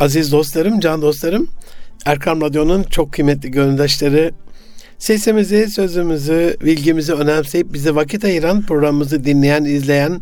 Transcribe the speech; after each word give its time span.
Aziz 0.00 0.32
dostlarım, 0.32 0.80
can 0.80 1.02
dostlarım, 1.02 1.48
Erkam 2.06 2.40
Radyo'nun 2.40 2.82
çok 2.82 3.12
kıymetli 3.12 3.50
gönüldaşları, 3.50 4.32
sesimizi, 4.98 5.68
sözümüzü, 5.70 6.56
bilgimizi 6.64 7.12
önemseyip 7.12 7.72
bize 7.72 7.94
vakit 7.94 8.24
ayıran, 8.24 8.62
programımızı 8.62 9.24
dinleyen, 9.24 9.64
izleyen, 9.64 10.20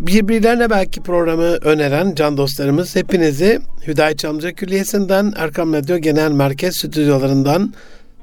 birbirlerine 0.00 0.70
belki 0.70 1.02
programı 1.02 1.44
öneren 1.44 2.14
can 2.14 2.36
dostlarımız 2.36 2.96
hepinizi 2.96 3.60
Hüdayet 3.86 4.18
Çamlıca 4.18 4.52
Külliyesi'nden 4.52 5.32
Erkam 5.36 5.72
Radyo 5.72 5.98
Genel 5.98 6.32
Merkez 6.32 6.76
Stüdyolarından 6.76 7.74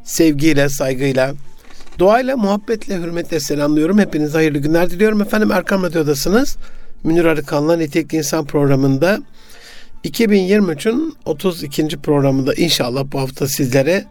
sevgiyle, 0.04 0.70
saygıyla, 0.70 1.34
duayla, 2.00 2.38
muhabbetle, 2.38 2.98
hürmetle 2.98 3.40
selamlıyorum. 3.40 4.00
Hepinize 4.00 4.38
hayırlı 4.38 4.58
günler 4.58 4.90
diliyorum. 4.90 5.22
Efendim 5.22 5.52
Erkam 5.52 5.84
Radyo'dasınız. 5.84 6.58
Münir 7.04 7.26
Arıkan'la 7.26 7.78
Nitelikli 7.78 8.18
İnsan 8.18 8.46
programında 8.46 9.20
2023'ün 10.06 11.16
32. 11.26 11.88
programında 11.88 12.54
inşallah 12.54 13.05
bu 13.12 13.20
hafta 13.20 13.48
sizlere 13.48 14.05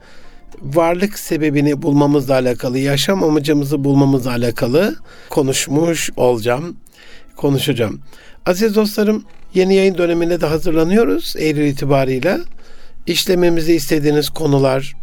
varlık 0.63 1.19
sebebini 1.19 1.83
bulmamızla 1.83 2.35
alakalı, 2.35 2.79
yaşam 2.79 3.25
amacımızı 3.25 3.85
bulmamızla 3.85 4.31
alakalı 4.31 4.97
konuşmuş 5.31 6.11
olacağım, 6.17 6.77
konuşacağım. 7.37 8.01
Aziz 8.47 8.75
dostlarım, 8.75 9.25
yeni 9.55 9.75
yayın 9.75 9.99
dönemine 9.99 10.41
de 10.41 10.47
hazırlanıyoruz 10.47 11.35
Eylül 11.39 11.67
itibarıyla. 11.67 12.41
İşlememizi 13.07 13.75
istediğiniz 13.75 14.31
konular, 14.31 14.97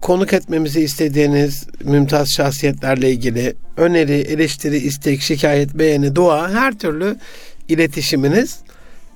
konuk 0.00 0.32
etmemizi 0.32 0.80
istediğiniz 0.80 1.66
mümtaz 1.84 2.28
şahsiyetlerle 2.28 3.10
ilgili 3.10 3.54
öneri, 3.76 4.12
eleştiri, 4.12 4.76
istek, 4.76 5.20
şikayet, 5.20 5.74
beğeni, 5.74 6.14
dua 6.14 6.50
her 6.50 6.78
türlü 6.78 7.16
iletişiminiz 7.68 8.58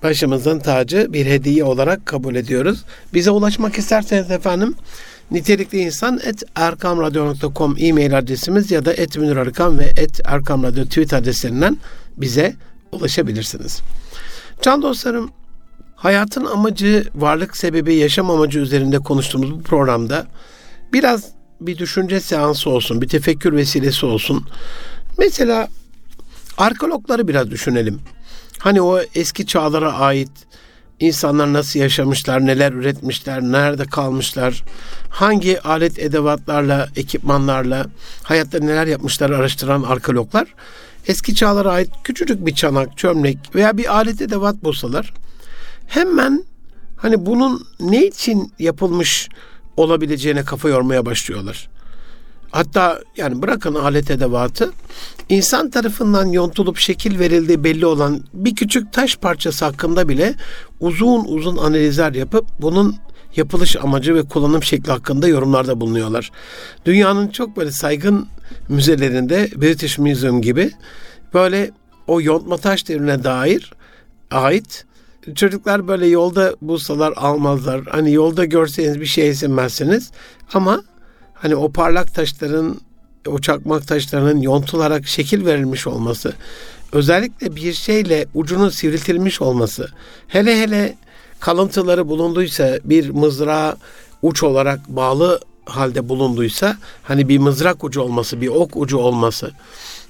başımızın 0.03 0.59
tacı 0.59 1.13
bir 1.13 1.27
hediye 1.27 1.65
olarak 1.65 2.07
kabul 2.07 2.35
ediyoruz. 2.35 2.85
Bize 3.15 3.31
ulaşmak 3.31 3.79
isterseniz 3.79 4.31
efendim 4.31 4.75
nitelikli 5.31 5.79
insan 5.79 6.21
et 6.25 6.43
erkamradyo.com 6.55 7.77
e-mail 7.79 8.19
adresimiz 8.19 8.71
ya 8.71 8.85
da 8.85 8.93
et 8.93 9.17
Arıkan 9.19 9.79
ve 9.79 9.85
et 9.85 10.21
erkamradyo 10.25 10.85
tweet 10.85 11.13
adreslerinden 11.13 11.77
bize 12.17 12.57
ulaşabilirsiniz. 12.93 13.81
Can 14.63 14.83
dostlarım 14.83 15.31
hayatın 15.97 16.45
amacı, 16.45 17.05
varlık 17.15 17.57
sebebi, 17.57 17.95
yaşam 17.95 18.31
amacı 18.31 18.59
üzerinde 18.59 18.99
konuştuğumuz 18.99 19.53
bu 19.53 19.63
programda 19.63 20.27
biraz 20.93 21.25
bir 21.61 21.79
düşünce 21.79 22.21
seansı 22.21 22.71
olsun, 22.71 23.03
bir 23.03 23.09
tefekkür 23.09 23.53
vesilesi 23.53 24.07
olsun. 24.07 24.47
Mesela 25.19 25.69
arkeologları 26.59 27.29
biraz 27.29 27.51
düşünelim. 27.51 28.01
Hani 28.63 28.83
o 28.83 29.01
eski 29.15 29.47
çağlara 29.47 29.93
ait 29.93 30.31
insanlar 31.01 31.53
nasıl 31.53 31.81
yaşamışlar, 31.81 32.47
neler 32.47 32.73
üretmişler, 32.73 33.43
nerede 33.43 33.85
kalmışlar, 33.85 34.65
hangi 35.09 35.61
alet 35.61 35.99
edevatlarla, 35.99 36.89
ekipmanlarla 36.97 37.87
hayatta 38.23 38.59
neler 38.59 38.87
yapmışlar 38.87 39.31
araştıran 39.31 39.83
arkeologlar 39.83 40.55
eski 41.07 41.35
çağlara 41.35 41.73
ait 41.73 41.91
küçücük 42.05 42.47
bir 42.47 42.55
çanak, 42.55 42.99
çömlek 42.99 43.39
veya 43.55 43.77
bir 43.77 43.95
alet 43.95 44.23
edevat 44.23 44.65
bulsalar 44.65 45.15
hemen 45.87 46.45
hani 46.97 47.27
bunun 47.27 47.67
ne 47.81 48.07
için 48.07 48.53
yapılmış 48.59 49.29
olabileceğine 49.77 50.45
kafa 50.45 50.69
yormaya 50.69 51.07
başlıyorlar. 51.07 51.69
Hatta 52.53 53.01
yani 53.17 53.43
bırakın 53.43 53.75
alet 53.75 54.11
edevatı 54.11 54.73
insan 55.29 55.71
tarafından 55.71 56.27
yontulup 56.27 56.77
şekil 56.77 57.19
verildiği 57.19 57.65
belli 57.65 57.87
olan 57.87 58.25
bir 58.35 58.55
küçük 58.55 58.93
taş 58.93 59.17
parçası 59.17 59.65
hakkında 59.65 60.09
bile 60.09 60.35
uzun 60.81 61.25
uzun 61.25 61.57
analizler 61.57 62.13
yapıp 62.13 62.47
bunun 62.61 62.97
yapılış 63.37 63.77
amacı 63.77 64.15
ve 64.15 64.23
kullanım 64.23 64.63
şekli 64.63 64.93
hakkında 64.93 65.29
yorumlarda 65.29 65.81
bulunuyorlar. 65.81 66.31
Dünyanın 66.85 67.29
çok 67.29 67.57
böyle 67.57 67.71
saygın 67.71 68.29
müzelerinde 68.69 69.51
British 69.57 69.99
Museum 69.99 70.43
gibi 70.43 70.71
böyle 71.35 71.71
o 72.07 72.21
yontma 72.21 72.57
taş 72.57 72.89
devrine 72.89 73.25
dair 73.25 73.73
ait 74.31 74.85
çocuklar 75.35 75.89
böyle 75.89 76.07
yolda 76.07 76.57
bulsalar 76.63 77.13
almazlar. 77.17 77.83
Hani 77.91 78.13
yolda 78.13 78.45
görseniz 78.45 79.01
bir 79.01 79.07
şey 79.07 79.29
esinmezsiniz 79.29 80.11
ama 80.55 80.83
hani 81.43 81.57
o 81.57 81.73
parlak 81.73 82.15
taşların 82.15 82.81
o 83.27 83.39
çakmak 83.39 83.87
taşlarının 83.87 84.41
yontularak 84.41 85.07
şekil 85.07 85.47
verilmiş 85.47 85.87
olması, 85.87 86.33
özellikle 86.93 87.57
bir 87.57 87.73
şeyle 87.73 88.27
ucunun 88.35 88.69
sivriltilmiş 88.69 89.41
olması, 89.41 89.89
hele 90.29 90.61
hele 90.61 90.97
kalıntıları 91.41 92.09
bulunduysa 92.09 92.79
bir 92.85 93.11
mızrağa 93.11 93.77
uç 94.23 94.43
olarak 94.43 94.89
bağlı 94.89 95.41
halde 95.65 96.09
bulunduysa 96.09 96.77
hani 97.03 97.29
bir 97.29 97.39
mızrak 97.39 97.85
ucu 97.85 98.01
olması, 98.01 98.41
bir 98.41 98.49
ok 98.49 98.77
ucu 98.77 98.99
olması 98.99 99.53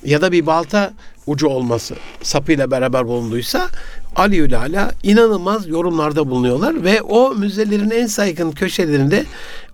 ya 0.04 0.20
da 0.20 0.32
bir 0.32 0.46
balta 0.46 0.92
ucu 1.26 1.46
olması 1.46 1.94
sapıyla 2.22 2.70
beraber 2.70 3.06
bulunduysa 3.06 3.68
Ali 4.16 4.56
Ala 4.56 4.92
inanılmaz 5.02 5.68
yorumlarda 5.68 6.30
bulunuyorlar 6.30 6.84
ve 6.84 7.02
o 7.02 7.34
müzelerin 7.34 7.90
en 7.90 8.06
saygın 8.06 8.50
köşelerinde 8.50 9.24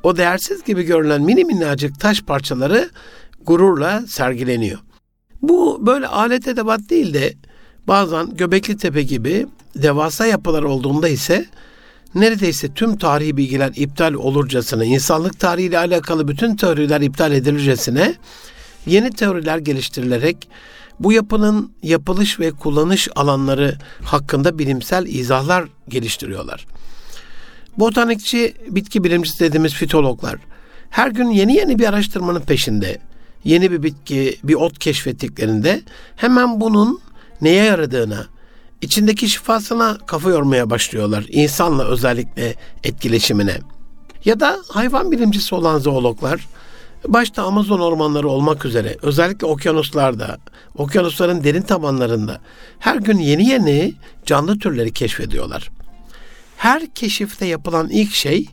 o 0.02 0.16
değersiz 0.16 0.64
gibi 0.64 0.82
görünen 0.82 1.22
mini 1.22 1.44
minnacık 1.44 2.00
taş 2.00 2.22
parçaları 2.22 2.90
gururla 3.46 4.04
sergileniyor. 4.08 4.78
Bu 5.42 5.86
böyle 5.86 6.06
alet 6.06 6.48
edevat 6.48 6.80
değil 6.90 7.14
de 7.14 7.34
bazen 7.86 8.36
Göbekli 8.36 8.76
Tepe 8.76 9.02
gibi 9.02 9.46
devasa 9.76 10.26
yapılar 10.26 10.62
olduğunda 10.62 11.08
ise 11.08 11.46
neredeyse 12.14 12.74
tüm 12.74 12.96
tarihi 12.98 13.36
bilgiler 13.36 13.72
iptal 13.76 14.14
olurcasına, 14.14 14.84
insanlık 14.84 15.40
tarihiyle 15.40 15.78
alakalı 15.78 16.28
bütün 16.28 16.56
teoriler 16.56 17.00
iptal 17.00 17.32
edilircesine 17.32 18.14
yeni 18.88 19.10
teoriler 19.10 19.58
geliştirilerek 19.58 20.48
bu 21.00 21.12
yapının 21.12 21.72
yapılış 21.82 22.40
ve 22.40 22.50
kullanış 22.50 23.08
alanları 23.16 23.78
hakkında 24.04 24.58
bilimsel 24.58 25.06
izahlar 25.06 25.64
geliştiriyorlar. 25.88 26.66
Botanikçi, 27.76 28.54
bitki 28.68 29.04
bilimcisi 29.04 29.40
dediğimiz 29.40 29.74
fitologlar 29.74 30.38
her 30.90 31.08
gün 31.10 31.30
yeni 31.30 31.54
yeni 31.54 31.78
bir 31.78 31.88
araştırmanın 31.88 32.40
peşinde. 32.40 32.98
Yeni 33.44 33.70
bir 33.70 33.82
bitki, 33.82 34.38
bir 34.44 34.54
ot 34.54 34.78
keşfettiklerinde 34.78 35.82
hemen 36.16 36.60
bunun 36.60 37.00
neye 37.40 37.64
yaradığına, 37.64 38.26
içindeki 38.80 39.28
şifasına 39.28 39.98
kafa 40.06 40.30
yormaya 40.30 40.70
başlıyorlar. 40.70 41.26
İnsanla 41.28 41.84
özellikle 41.84 42.54
etkileşimine. 42.84 43.58
Ya 44.24 44.40
da 44.40 44.58
hayvan 44.68 45.12
bilimcisi 45.12 45.54
olan 45.54 45.78
zoologlar 45.78 46.46
başta 47.06 47.42
Amazon 47.42 47.80
ormanları 47.80 48.28
olmak 48.28 48.64
üzere 48.64 48.96
özellikle 49.02 49.46
okyanuslarda, 49.46 50.38
okyanusların 50.76 51.44
derin 51.44 51.62
tabanlarında 51.62 52.40
her 52.78 52.96
gün 52.96 53.18
yeni 53.18 53.48
yeni 53.48 53.94
canlı 54.26 54.58
türleri 54.58 54.92
keşfediyorlar. 54.92 55.70
Her 56.56 56.86
keşifte 56.86 57.46
yapılan 57.46 57.88
ilk 57.88 58.14
şey 58.14 58.46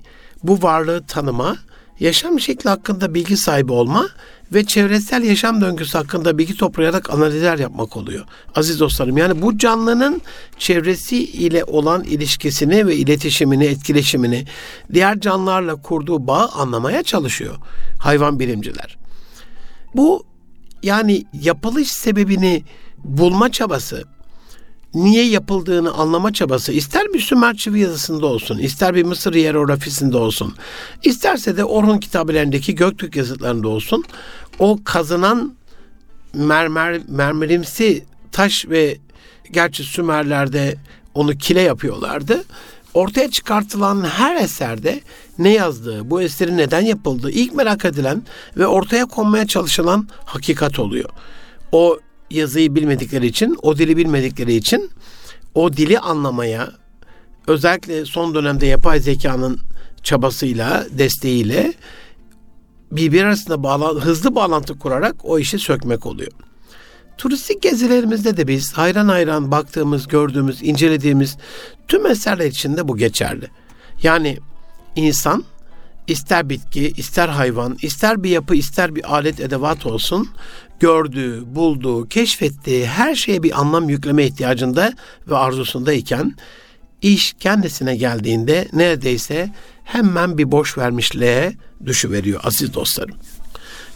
bu 0.44 0.62
varlığı 0.62 1.06
tanıma, 1.06 1.58
yaşam 2.00 2.40
şekli 2.40 2.70
hakkında 2.70 3.14
bilgi 3.14 3.38
sahibi 3.38 3.72
olma 3.72 4.08
ve 4.54 4.66
çevresel 4.66 5.24
yaşam 5.24 5.62
döngüsü 5.62 5.98
hakkında 5.98 6.38
bilgi 6.38 6.58
toplayarak 6.58 7.10
analizler 7.10 7.60
yapmak 7.60 7.98
oluyor. 7.98 8.26
Aziz 8.56 8.80
dostlarım 8.80 9.18
yani 9.18 9.42
bu 9.42 9.58
canlının 9.58 10.22
çevresi 10.60 11.18
ile 11.18 11.64
olan 11.64 12.04
ilişkisini 12.04 12.88
ve 12.88 12.96
iletişimini, 12.96 13.66
etkileşimini, 13.66 14.46
diğer 14.94 15.20
canlılarla 15.20 15.76
kurduğu 15.76 16.28
bağı 16.28 16.48
anlamaya 16.48 17.04
çalışıyor 17.04 17.56
hayvan 18.00 18.40
bilimciler. 18.40 18.98
Bu 19.96 20.26
yani 20.84 21.26
yapılış 21.34 21.92
sebebini 21.92 22.64
bulma 23.04 23.52
çabası, 23.52 24.04
niye 24.96 25.26
yapıldığını 25.28 25.94
anlama 25.94 26.34
çabası 26.34 26.72
ister 26.72 27.14
bir 27.14 27.20
Sümer 27.20 27.56
çivi 27.56 27.80
yazısında 27.80 28.26
olsun, 28.26 28.58
ister 28.58 28.96
bir 28.96 29.04
Mısır 29.04 29.34
hierografisinde 29.34 30.18
olsun, 30.18 30.56
isterse 31.04 31.58
de 31.58 31.64
Orhun 31.64 31.98
kitabelerindeki 31.98 32.76
Göktürk 32.76 33.16
yazıtlarında 33.16 33.68
olsun, 33.68 34.04
o 34.60 34.80
kazınan 34.84 35.56
mermer 36.34 37.02
mermerimsi 37.08 38.06
taş 38.32 38.66
ve 38.70 38.98
gerçi 39.52 39.84
Sümerlerde 39.84 40.76
onu 41.14 41.38
kile 41.38 41.62
yapıyorlardı. 41.62 42.44
Ortaya 42.94 43.32
çıkartılan 43.32 44.04
her 44.04 44.36
eserde 44.36 45.02
ne 45.40 45.50
yazdığı, 45.50 46.10
bu 46.10 46.22
eserin 46.22 46.58
neden 46.58 46.82
yapıldığı 46.82 47.32
ilk 47.32 47.54
merak 47.54 47.86
edilen 47.86 48.24
ve 48.58 48.68
ortaya 48.68 49.06
konmaya 49.06 49.48
çalışılan 49.48 50.08
hakikat 50.26 50.80
oluyor. 50.80 51.10
O 51.72 52.00
yazıyı 52.30 52.76
bilmedikleri 52.76 53.28
için, 53.28 53.58
o 53.62 53.78
dili 53.78 53.98
bilmedikleri 53.98 54.54
için 54.54 54.90
o 55.56 55.74
dili 55.74 56.00
anlamaya 56.00 56.72
özellikle 57.48 58.06
son 58.06 58.36
dönemde 58.36 58.66
yapay 58.66 59.00
zekanın 59.00 59.60
çabasıyla, 60.04 60.86
desteğiyle 60.92 61.74
birbir 62.92 63.24
arasında 63.24 63.64
bağla, 63.64 63.90
hızlı 63.90 64.36
bağlantı 64.36 64.80
kurarak 64.80 65.16
o 65.24 65.40
işi 65.40 65.60
sökmek 65.60 66.06
oluyor. 66.06 66.32
turistik 67.18 67.62
gezilerimizde 67.62 68.38
de 68.38 68.48
biz 68.48 68.74
hayran 68.74 69.08
hayran 69.08 69.52
baktığımız, 69.52 70.08
gördüğümüz, 70.08 70.64
incelediğimiz 70.64 71.38
tüm 71.88 72.06
eserler 72.06 72.46
içinde 72.46 72.88
bu 72.88 72.98
geçerli. 72.98 73.48
Yani 74.04 74.38
insan 74.96 75.44
ister 76.08 76.50
bitki, 76.50 76.94
ister 76.98 77.28
hayvan, 77.28 77.78
ister 77.82 78.24
bir 78.24 78.30
yapı, 78.30 78.56
ister 78.56 78.96
bir 78.96 79.14
alet 79.14 79.40
edevat 79.40 79.86
olsun 79.86 80.30
gördüğü, 80.80 81.56
bulduğu, 81.56 82.08
keşfettiği 82.08 82.86
her 82.86 83.16
şeye 83.16 83.44
bir 83.44 83.60
anlam 83.60 83.90
yükleme 83.90 84.26
ihtiyacında 84.26 84.94
ve 85.28 85.38
arzusundayken 85.38 86.36
iş 87.02 87.34
kendisine 87.40 87.96
geldiğinde 87.96 88.68
neredeyse 88.74 89.54
hemen 89.84 90.38
bir 90.38 90.52
boş 90.52 90.78
vermişliğe 90.78 91.54
düşüveriyor 91.86 92.40
aziz 92.44 92.74
dostlarım. 92.74 93.16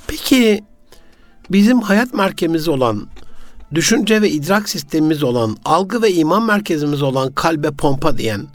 Peki 0.08 0.64
bizim 1.50 1.82
hayat 1.82 2.14
merkezimiz 2.14 2.68
olan, 2.68 3.08
düşünce 3.74 4.22
ve 4.22 4.30
idrak 4.30 4.70
sistemimiz 4.70 5.24
olan, 5.24 5.58
algı 5.66 6.02
ve 6.02 6.14
iman 6.14 6.44
merkezimiz 6.44 7.02
olan 7.02 7.32
kalbe 7.32 7.72
pompa 7.72 8.18
diyen, 8.18 8.48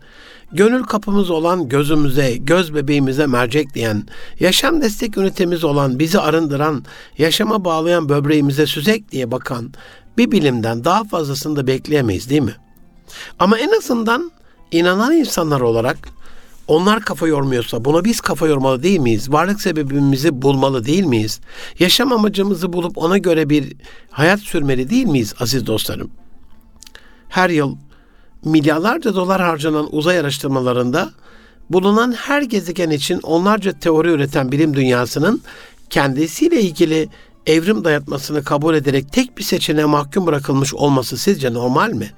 gönül 0.55 0.83
kapımız 0.83 1.31
olan 1.31 1.69
gözümüze, 1.69 2.37
göz 2.37 2.75
bebeğimize 2.75 3.27
mercek 3.27 3.75
diyen, 3.75 4.09
yaşam 4.41 4.83
destek 4.83 5.17
ünitemiz 5.17 5.65
olan, 5.65 5.99
bizi 5.99 6.21
arındıran, 6.21 6.85
yaşama 7.19 7.65
bağlayan 7.65 8.09
böbreğimize 8.09 8.67
süzek 8.67 9.13
diye 9.13 9.31
bakan 9.31 9.73
bir 10.19 10.31
bilimden 10.31 10.85
daha 10.85 11.05
fazlasını 11.05 11.57
da 11.57 11.67
bekleyemeyiz 11.67 12.31
değil 12.31 12.43
mi? 12.43 12.57
Ama 13.39 13.59
en 13.59 13.79
azından 13.79 14.33
inanan 14.71 15.13
insanlar 15.13 15.61
olarak 15.61 15.99
onlar 16.69 17.01
kafa 17.01 17.27
yormuyorsa 17.27 17.85
buna 17.85 18.05
biz 18.05 18.21
kafa 18.21 18.47
yormalı 18.47 18.83
değil 18.83 19.01
miyiz? 19.01 19.33
Varlık 19.33 19.61
sebebimizi 19.61 20.43
bulmalı 20.43 20.85
değil 20.85 21.05
miyiz? 21.05 21.41
Yaşam 21.79 22.13
amacımızı 22.13 22.73
bulup 22.73 22.99
ona 22.99 23.19
göre 23.19 23.51
bir 23.51 23.73
hayat 24.11 24.41
sürmeli 24.41 24.91
değil 24.91 25.07
miyiz 25.07 25.35
aziz 25.41 25.67
dostlarım? 25.67 26.11
Her 27.29 27.51
yıl 27.51 27.77
milyarlarca 28.45 29.15
dolar 29.15 29.43
harcanan 29.43 29.89
uzay 29.93 30.19
araştırmalarında 30.19 31.13
bulunan 31.71 32.13
her 32.13 32.43
gezegen 32.43 32.91
için 32.91 33.21
onlarca 33.23 33.73
teori 33.73 34.09
üreten 34.09 34.53
bilim 34.53 34.75
dünyasının 34.75 35.43
kendisiyle 35.91 36.61
ilgili 36.61 37.09
evrim 37.47 37.85
dayatmasını 37.85 38.45
kabul 38.45 38.75
ederek 38.75 39.13
tek 39.13 39.39
bir 39.39 39.43
seçeneğe 39.43 39.85
mahkum 39.85 40.27
bırakılmış 40.27 40.75
olması 40.75 41.17
sizce 41.17 41.53
normal 41.53 41.93
mi? 41.93 42.11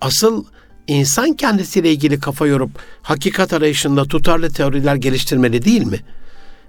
Asıl 0.00 0.44
insan 0.86 1.32
kendisiyle 1.32 1.92
ilgili 1.92 2.20
kafa 2.20 2.46
yorup 2.46 2.70
hakikat 3.02 3.52
arayışında 3.52 4.04
tutarlı 4.04 4.50
teoriler 4.50 4.94
geliştirmeli 4.94 5.64
değil 5.64 5.86
mi? 5.86 6.00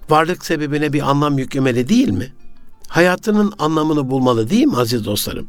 Varlık 0.09 0.45
sebebine 0.45 0.93
bir 0.93 1.09
anlam 1.09 1.37
yüklemeli 1.37 1.89
değil 1.89 2.09
mi? 2.09 2.33
Hayatının 2.87 3.53
anlamını 3.59 4.09
bulmalı 4.09 4.49
değil 4.49 4.65
mi 4.65 4.77
aziz 4.77 5.05
dostlarım? 5.05 5.47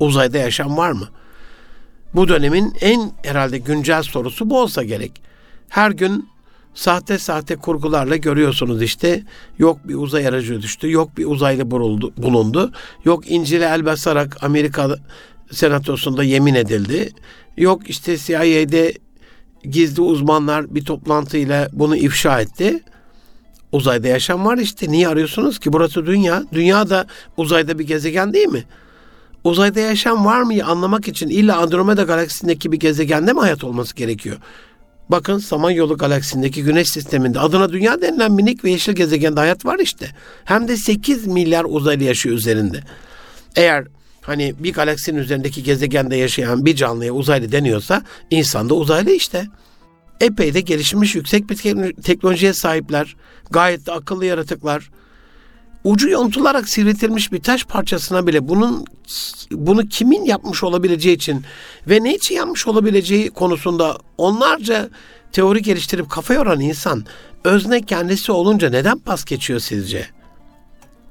Uzayda 0.00 0.38
yaşam 0.38 0.76
var 0.76 0.92
mı? 0.92 1.08
Bu 2.16 2.28
dönemin 2.28 2.74
en 2.80 3.12
herhalde 3.24 3.58
güncel 3.58 4.02
sorusu 4.02 4.50
bu 4.50 4.60
olsa 4.60 4.82
gerek. 4.82 5.12
Her 5.68 5.90
gün 5.90 6.28
sahte 6.74 7.18
sahte 7.18 7.56
kurgularla 7.56 8.16
görüyorsunuz 8.16 8.82
işte. 8.82 9.22
Yok 9.58 9.88
bir 9.88 9.94
uzay 9.94 10.26
aracı 10.26 10.62
düştü, 10.62 10.90
yok 10.90 11.16
bir 11.16 11.24
uzaylı 11.26 11.70
bulundu, 11.70 12.12
bulundu. 12.16 12.72
Yok 13.04 13.30
İncil'e 13.30 13.64
el 13.64 13.84
basarak 13.84 14.44
Amerika 14.44 14.96
senatosunda 15.50 16.24
yemin 16.24 16.54
edildi. 16.54 17.10
Yok 17.56 17.90
işte 17.90 18.16
CIA'de 18.18 18.92
gizli 19.64 20.02
uzmanlar 20.02 20.74
bir 20.74 20.84
toplantıyla 20.84 21.68
bunu 21.72 21.96
ifşa 21.96 22.40
etti. 22.40 22.80
Uzayda 23.72 24.08
yaşam 24.08 24.44
var 24.44 24.58
işte. 24.58 24.90
Niye 24.90 25.08
arıyorsunuz 25.08 25.58
ki? 25.58 25.72
Burası 25.72 26.06
dünya. 26.06 26.42
Dünya 26.52 26.90
da 26.90 27.06
uzayda 27.36 27.78
bir 27.78 27.86
gezegen 27.86 28.32
değil 28.32 28.48
mi? 28.48 28.64
Uzayda 29.46 29.80
yaşam 29.80 30.24
var 30.24 30.42
mı 30.42 30.64
anlamak 30.64 31.08
için 31.08 31.28
illa 31.28 31.56
Andromeda 31.56 32.02
galaksisindeki 32.02 32.72
bir 32.72 32.76
gezegende 32.76 33.32
mi 33.32 33.40
hayat 33.40 33.64
olması 33.64 33.96
gerekiyor? 33.96 34.36
Bakın 35.08 35.38
Samanyolu 35.38 35.98
galaksisindeki 35.98 36.62
güneş 36.62 36.88
sisteminde 36.88 37.40
adına 37.40 37.72
dünya 37.72 38.02
denilen 38.02 38.32
minik 38.32 38.64
ve 38.64 38.70
yeşil 38.70 38.92
gezegende 38.92 39.40
hayat 39.40 39.64
var 39.64 39.78
işte. 39.78 40.10
Hem 40.44 40.68
de 40.68 40.76
8 40.76 41.26
milyar 41.26 41.66
uzaylı 41.68 42.04
yaşıyor 42.04 42.36
üzerinde. 42.36 42.80
Eğer 43.56 43.84
hani 44.20 44.54
bir 44.58 44.72
galaksinin 44.72 45.18
üzerindeki 45.18 45.62
gezegende 45.62 46.16
yaşayan 46.16 46.66
bir 46.66 46.76
canlıya 46.76 47.12
uzaylı 47.12 47.52
deniyorsa 47.52 48.02
insan 48.30 48.68
da 48.68 48.74
uzaylı 48.74 49.10
işte. 49.10 49.46
Epey 50.20 50.54
de 50.54 50.60
gelişmiş 50.60 51.14
yüksek 51.14 51.50
bir 51.50 51.56
teknolojiye 52.02 52.52
sahipler. 52.52 53.16
Gayet 53.50 53.86
de 53.86 53.92
akıllı 53.92 54.24
yaratıklar. 54.24 54.90
Ucu 55.84 56.08
yontularak 56.08 56.68
sivriltilmiş 56.68 57.32
bir 57.32 57.42
taş 57.42 57.64
parçasına 57.64 58.26
bile 58.26 58.48
bunun 58.48 58.84
bunu 59.50 59.88
kimin 59.88 60.24
yapmış 60.24 60.64
olabileceği 60.64 61.16
için 61.16 61.42
ve 61.88 62.04
ne 62.04 62.14
için 62.14 62.34
yapmış 62.34 62.66
olabileceği 62.66 63.30
konusunda 63.30 63.98
onlarca 64.18 64.90
teori 65.32 65.62
geliştirip 65.62 66.10
kafa 66.10 66.34
yoran 66.34 66.60
insan 66.60 67.04
özne 67.44 67.82
kendisi 67.82 68.32
olunca 68.32 68.70
neden 68.70 68.98
pas 68.98 69.24
geçiyor 69.24 69.60
sizce? 69.60 70.06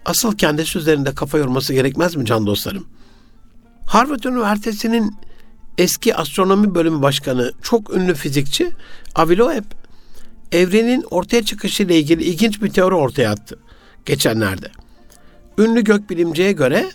Asıl 0.05 0.37
kendisi 0.37 0.77
üzerinde 0.77 1.15
kafa 1.15 1.37
yorması 1.37 1.73
gerekmez 1.73 2.15
mi 2.15 2.25
can 2.25 2.45
dostlarım? 2.45 2.87
Harvard 3.85 4.23
Üniversitesi'nin 4.23 5.15
eski 5.77 6.15
astronomi 6.15 6.75
bölümü 6.75 7.01
başkanı, 7.01 7.51
çok 7.61 7.93
ünlü 7.95 8.13
fizikçi 8.13 8.71
Avi 9.15 9.37
Loeb, 9.37 9.63
evrenin 10.51 11.05
ortaya 11.11 11.43
çıkışı 11.43 11.83
ile 11.83 11.99
ilgili 11.99 12.23
ilginç 12.23 12.61
bir 12.61 12.69
teori 12.69 12.95
ortaya 12.95 13.31
attı 13.31 13.59
geçenlerde. 14.05 14.71
Ünlü 15.57 15.83
gökbilimciye 15.83 16.51
göre 16.51 16.91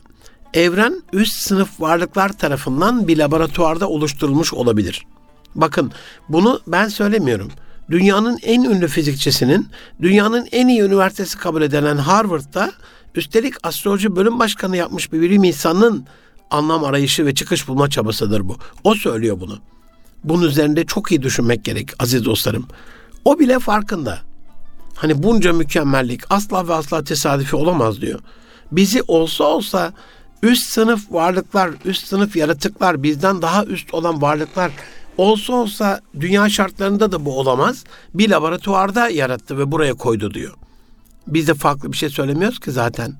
evren 0.54 1.02
üst 1.12 1.34
sınıf 1.34 1.80
varlıklar 1.80 2.38
tarafından 2.38 3.08
bir 3.08 3.18
laboratuvarda 3.18 3.88
oluşturulmuş 3.88 4.54
olabilir. 4.54 5.06
Bakın 5.54 5.92
bunu 6.28 6.60
ben 6.66 6.88
söylemiyorum. 6.88 7.50
Dünyanın 7.90 8.38
en 8.42 8.62
ünlü 8.62 8.88
fizikçisinin, 8.88 9.68
dünyanın 10.02 10.48
en 10.52 10.68
iyi 10.68 10.82
üniversitesi 10.82 11.38
kabul 11.38 11.62
edilen 11.62 11.96
Harvard'da 11.96 12.72
üstelik 13.14 13.54
astroloji 13.62 14.16
bölüm 14.16 14.38
başkanı 14.38 14.76
yapmış 14.76 15.12
bir 15.12 15.20
bilim 15.20 15.44
insanının 15.44 16.06
anlam 16.50 16.84
arayışı 16.84 17.26
ve 17.26 17.34
çıkış 17.34 17.68
bulma 17.68 17.90
çabasıdır 17.90 18.48
bu. 18.48 18.56
O 18.84 18.94
söylüyor 18.94 19.40
bunu. 19.40 19.58
Bunun 20.24 20.46
üzerinde 20.46 20.86
çok 20.86 21.12
iyi 21.12 21.22
düşünmek 21.22 21.64
gerek 21.64 21.90
aziz 21.98 22.24
dostlarım. 22.24 22.66
O 23.24 23.38
bile 23.38 23.58
farkında. 23.58 24.29
Hani 25.00 25.22
bunca 25.22 25.52
mükemmellik 25.52 26.20
asla 26.30 26.68
ve 26.68 26.74
asla 26.74 27.04
tesadüfi 27.04 27.56
olamaz 27.56 28.00
diyor. 28.00 28.20
Bizi 28.72 29.02
olsa 29.08 29.44
olsa 29.44 29.92
üst 30.42 30.70
sınıf 30.70 31.12
varlıklar, 31.12 31.70
üst 31.84 32.06
sınıf 32.06 32.36
yaratıklar, 32.36 33.02
bizden 33.02 33.42
daha 33.42 33.64
üst 33.64 33.94
olan 33.94 34.22
varlıklar 34.22 34.72
olsa 35.16 35.52
olsa 35.52 36.00
dünya 36.20 36.48
şartlarında 36.48 37.12
da 37.12 37.24
bu 37.24 37.38
olamaz. 37.38 37.84
Bir 38.14 38.30
laboratuvarda 38.30 39.08
yarattı 39.08 39.58
ve 39.58 39.72
buraya 39.72 39.94
koydu 39.94 40.34
diyor. 40.34 40.54
Biz 41.26 41.48
de 41.48 41.54
farklı 41.54 41.92
bir 41.92 41.96
şey 41.96 42.08
söylemiyoruz 42.08 42.60
ki 42.60 42.70
zaten 42.70 43.14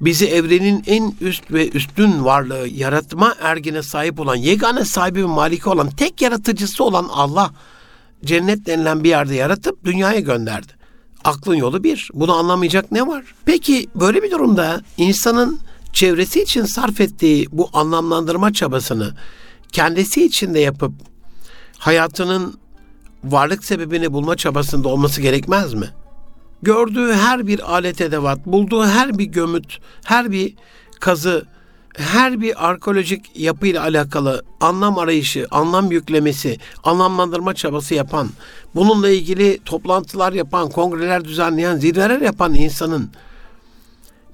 bizi 0.00 0.26
evrenin 0.26 0.84
en 0.86 1.14
üst 1.20 1.52
ve 1.52 1.70
üstün 1.70 2.24
varlığı, 2.24 2.68
yaratma 2.68 3.34
ergine 3.40 3.82
sahip 3.82 4.20
olan, 4.20 4.36
yegane 4.36 4.84
sahibi 4.84 5.22
ve 5.22 5.26
maliki 5.26 5.68
olan, 5.68 5.90
tek 5.90 6.22
yaratıcısı 6.22 6.84
olan 6.84 7.08
Allah 7.10 7.50
cennet 8.24 8.66
denilen 8.66 9.04
bir 9.04 9.08
yerde 9.08 9.34
yaratıp 9.34 9.84
dünyaya 9.84 10.20
gönderdi. 10.20 10.76
Aklın 11.26 11.54
yolu 11.54 11.84
bir. 11.84 12.10
Bunu 12.14 12.34
anlamayacak 12.34 12.92
ne 12.92 13.06
var? 13.06 13.24
Peki 13.44 13.86
böyle 13.94 14.22
bir 14.22 14.30
durumda 14.30 14.80
insanın 14.96 15.60
çevresi 15.92 16.42
için 16.42 16.64
sarf 16.64 17.00
ettiği 17.00 17.46
bu 17.52 17.70
anlamlandırma 17.72 18.52
çabasını 18.52 19.14
kendisi 19.72 20.24
için 20.24 20.54
de 20.54 20.60
yapıp 20.60 20.92
hayatının 21.78 22.54
varlık 23.24 23.64
sebebini 23.64 24.12
bulma 24.12 24.36
çabasında 24.36 24.88
olması 24.88 25.20
gerekmez 25.20 25.74
mi? 25.74 25.90
gördüğü 26.62 27.12
her 27.12 27.46
bir 27.46 27.72
alet 27.72 28.00
edevat, 28.00 28.46
bulduğu 28.46 28.86
her 28.86 29.18
bir 29.18 29.24
gömüt, 29.24 29.78
her 30.04 30.30
bir 30.32 30.54
kazı, 31.00 31.46
her 31.98 32.40
bir 32.40 32.68
arkeolojik 32.68 33.30
yapıyla 33.34 33.82
alakalı 33.82 34.44
anlam 34.60 34.98
arayışı, 34.98 35.46
anlam 35.50 35.92
yüklemesi, 35.92 36.58
anlamlandırma 36.84 37.54
çabası 37.54 37.94
yapan, 37.94 38.28
bununla 38.74 39.08
ilgili 39.08 39.58
toplantılar 39.64 40.32
yapan, 40.32 40.70
kongreler 40.70 41.24
düzenleyen, 41.24 41.76
zirveler 41.76 42.20
yapan 42.20 42.54
insanın 42.54 43.10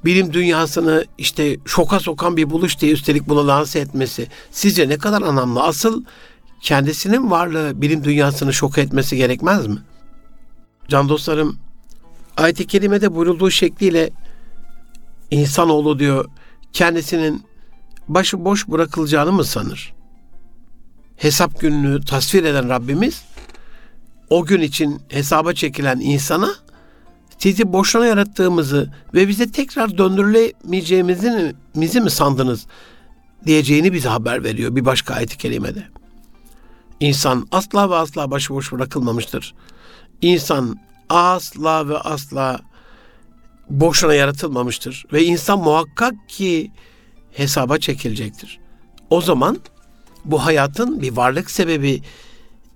bilim 0.04 0.32
dünyasını 0.32 1.04
işte 1.18 1.56
şoka 1.64 2.00
sokan 2.00 2.36
bir 2.36 2.50
buluş 2.50 2.80
diye 2.80 2.92
üstelik 2.92 3.28
bunu 3.28 3.48
lanse 3.48 3.78
etmesi 3.78 4.28
sizce 4.50 4.88
ne 4.88 4.98
kadar 4.98 5.22
anlamlı? 5.22 5.62
Asıl 5.62 6.04
kendisinin 6.60 7.30
varlığı 7.30 7.82
bilim 7.82 8.04
dünyasını 8.04 8.52
şok 8.52 8.78
etmesi 8.78 9.16
gerekmez 9.16 9.66
mi? 9.66 9.78
Can 10.88 11.08
dostlarım 11.08 11.58
ayet-i 12.36 12.66
kerimede 12.66 13.14
buyurulduğu 13.14 13.50
şekliyle 13.50 14.10
insanoğlu 15.30 15.98
diyor 15.98 16.24
kendisinin 16.72 17.51
başı 18.08 18.44
boş 18.44 18.68
bırakılacağını 18.68 19.32
mı 19.32 19.44
sanır? 19.44 19.94
Hesap 21.16 21.60
gününü 21.60 22.04
tasvir 22.04 22.44
eden 22.44 22.68
Rabbimiz 22.68 23.24
o 24.30 24.44
gün 24.44 24.60
için 24.60 25.02
hesaba 25.08 25.52
çekilen 25.52 26.00
insana 26.00 26.54
sizi 27.38 27.72
boşuna 27.72 28.06
yarattığımızı 28.06 28.92
ve 29.14 29.28
bize 29.28 29.50
tekrar 29.50 29.98
döndürülemeyeceğimizi 29.98 31.54
mizi 31.74 32.00
mi 32.00 32.10
sandınız 32.10 32.66
diyeceğini 33.46 33.92
bize 33.92 34.08
haber 34.08 34.44
veriyor 34.44 34.76
bir 34.76 34.84
başka 34.84 35.14
ayet-i 35.14 35.38
kerimede. 35.38 35.84
İnsan 37.00 37.48
asla 37.52 37.90
ve 37.90 37.94
asla 37.94 38.30
başıboş 38.30 38.72
bırakılmamıştır. 38.72 39.54
İnsan 40.22 40.78
asla 41.08 41.88
ve 41.88 41.98
asla 41.98 42.60
boşuna 43.70 44.14
yaratılmamıştır 44.14 45.04
ve 45.12 45.24
insan 45.24 45.58
muhakkak 45.58 46.14
ki 46.28 46.70
hesaba 47.31 47.77
çekilecektir. 47.77 48.59
O 49.09 49.21
zaman 49.21 49.57
bu 50.25 50.45
hayatın 50.45 51.01
bir 51.01 51.11
varlık 51.11 51.51
sebebi, 51.51 52.01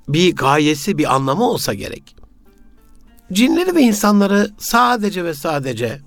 bir 0.08 0.36
gayesi, 0.36 0.98
bir 0.98 1.16
anlamı 1.16 1.50
olsa 1.50 1.74
gerek. 1.74 2.16
Cinleri 3.34 3.76
ve 3.76 3.82
insanları 3.82 4.52
sadece 4.58 5.26
ve 5.26 5.34
sadece 5.34 6.00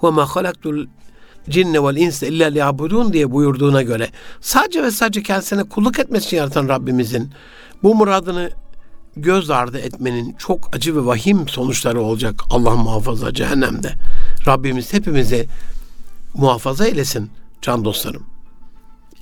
وَمَا 0.00 0.24
خَلَقْتُ 0.24 0.86
cinne 1.48 1.84
vel 1.84 1.96
inse 1.96 2.28
illa 2.28 2.46
liyabudun 2.46 3.12
diye 3.12 3.30
buyurduğuna 3.30 3.82
göre 3.82 4.08
sadece 4.40 4.82
ve 4.82 4.90
sadece 4.90 5.22
kendisine 5.22 5.64
kulluk 5.64 5.98
etmesi 5.98 6.26
için 6.26 6.36
yaratan 6.36 6.68
Rabbimizin 6.68 7.30
bu 7.82 7.94
muradını 7.94 8.50
göz 9.16 9.50
ardı 9.50 9.78
etmenin 9.78 10.34
çok 10.38 10.76
acı 10.76 10.96
ve 10.96 11.06
vahim 11.06 11.48
sonuçları 11.48 12.00
olacak 12.00 12.42
Allah 12.50 12.76
muhafaza 12.76 13.34
cehennemde. 13.34 13.92
Rabbimiz 14.46 14.92
hepimizi 14.92 15.46
muhafaza 16.34 16.86
eylesin 16.86 17.30
can 17.61 17.85
dostlarım. 17.85 18.23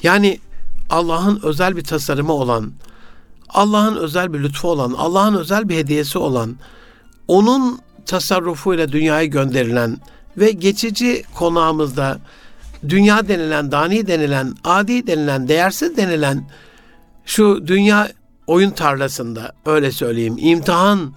Yani 0.03 0.39
Allah'ın 0.89 1.39
özel 1.43 1.77
bir 1.77 1.83
tasarımı 1.83 2.33
olan, 2.33 2.73
Allah'ın 3.49 3.95
özel 3.95 4.33
bir 4.33 4.39
lütfu 4.39 4.67
olan, 4.67 4.93
Allah'ın 4.97 5.35
özel 5.35 5.69
bir 5.69 5.77
hediyesi 5.77 6.17
olan, 6.17 6.55
onun 7.27 7.79
tasarrufuyla 8.05 8.91
dünyaya 8.91 9.25
gönderilen 9.25 9.97
ve 10.37 10.51
geçici 10.51 11.23
konağımızda 11.35 12.19
dünya 12.89 13.27
denilen, 13.27 13.71
dani 13.71 14.07
denilen, 14.07 14.55
adi 14.63 15.07
denilen, 15.07 15.47
değersiz 15.47 15.97
denilen 15.97 16.49
şu 17.25 17.67
dünya 17.67 18.11
oyun 18.47 18.71
tarlasında 18.71 19.53
öyle 19.65 19.91
söyleyeyim, 19.91 20.35
imtihan 20.37 21.13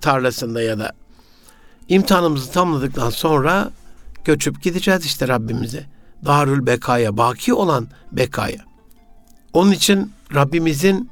tarlasında 0.00 0.62
ya 0.62 0.78
da 0.78 0.92
imtihanımızı 1.88 2.52
tamladıktan 2.52 3.10
sonra 3.10 3.70
göçüp 4.24 4.62
gideceğiz 4.62 5.04
işte 5.04 5.28
Rabbimize. 5.28 5.95
Darül 6.24 6.66
Bekaya, 6.66 7.16
baki 7.16 7.54
olan 7.54 7.88
Bekaya. 8.12 8.58
Onun 9.52 9.72
için 9.72 10.12
Rabbimizin 10.34 11.10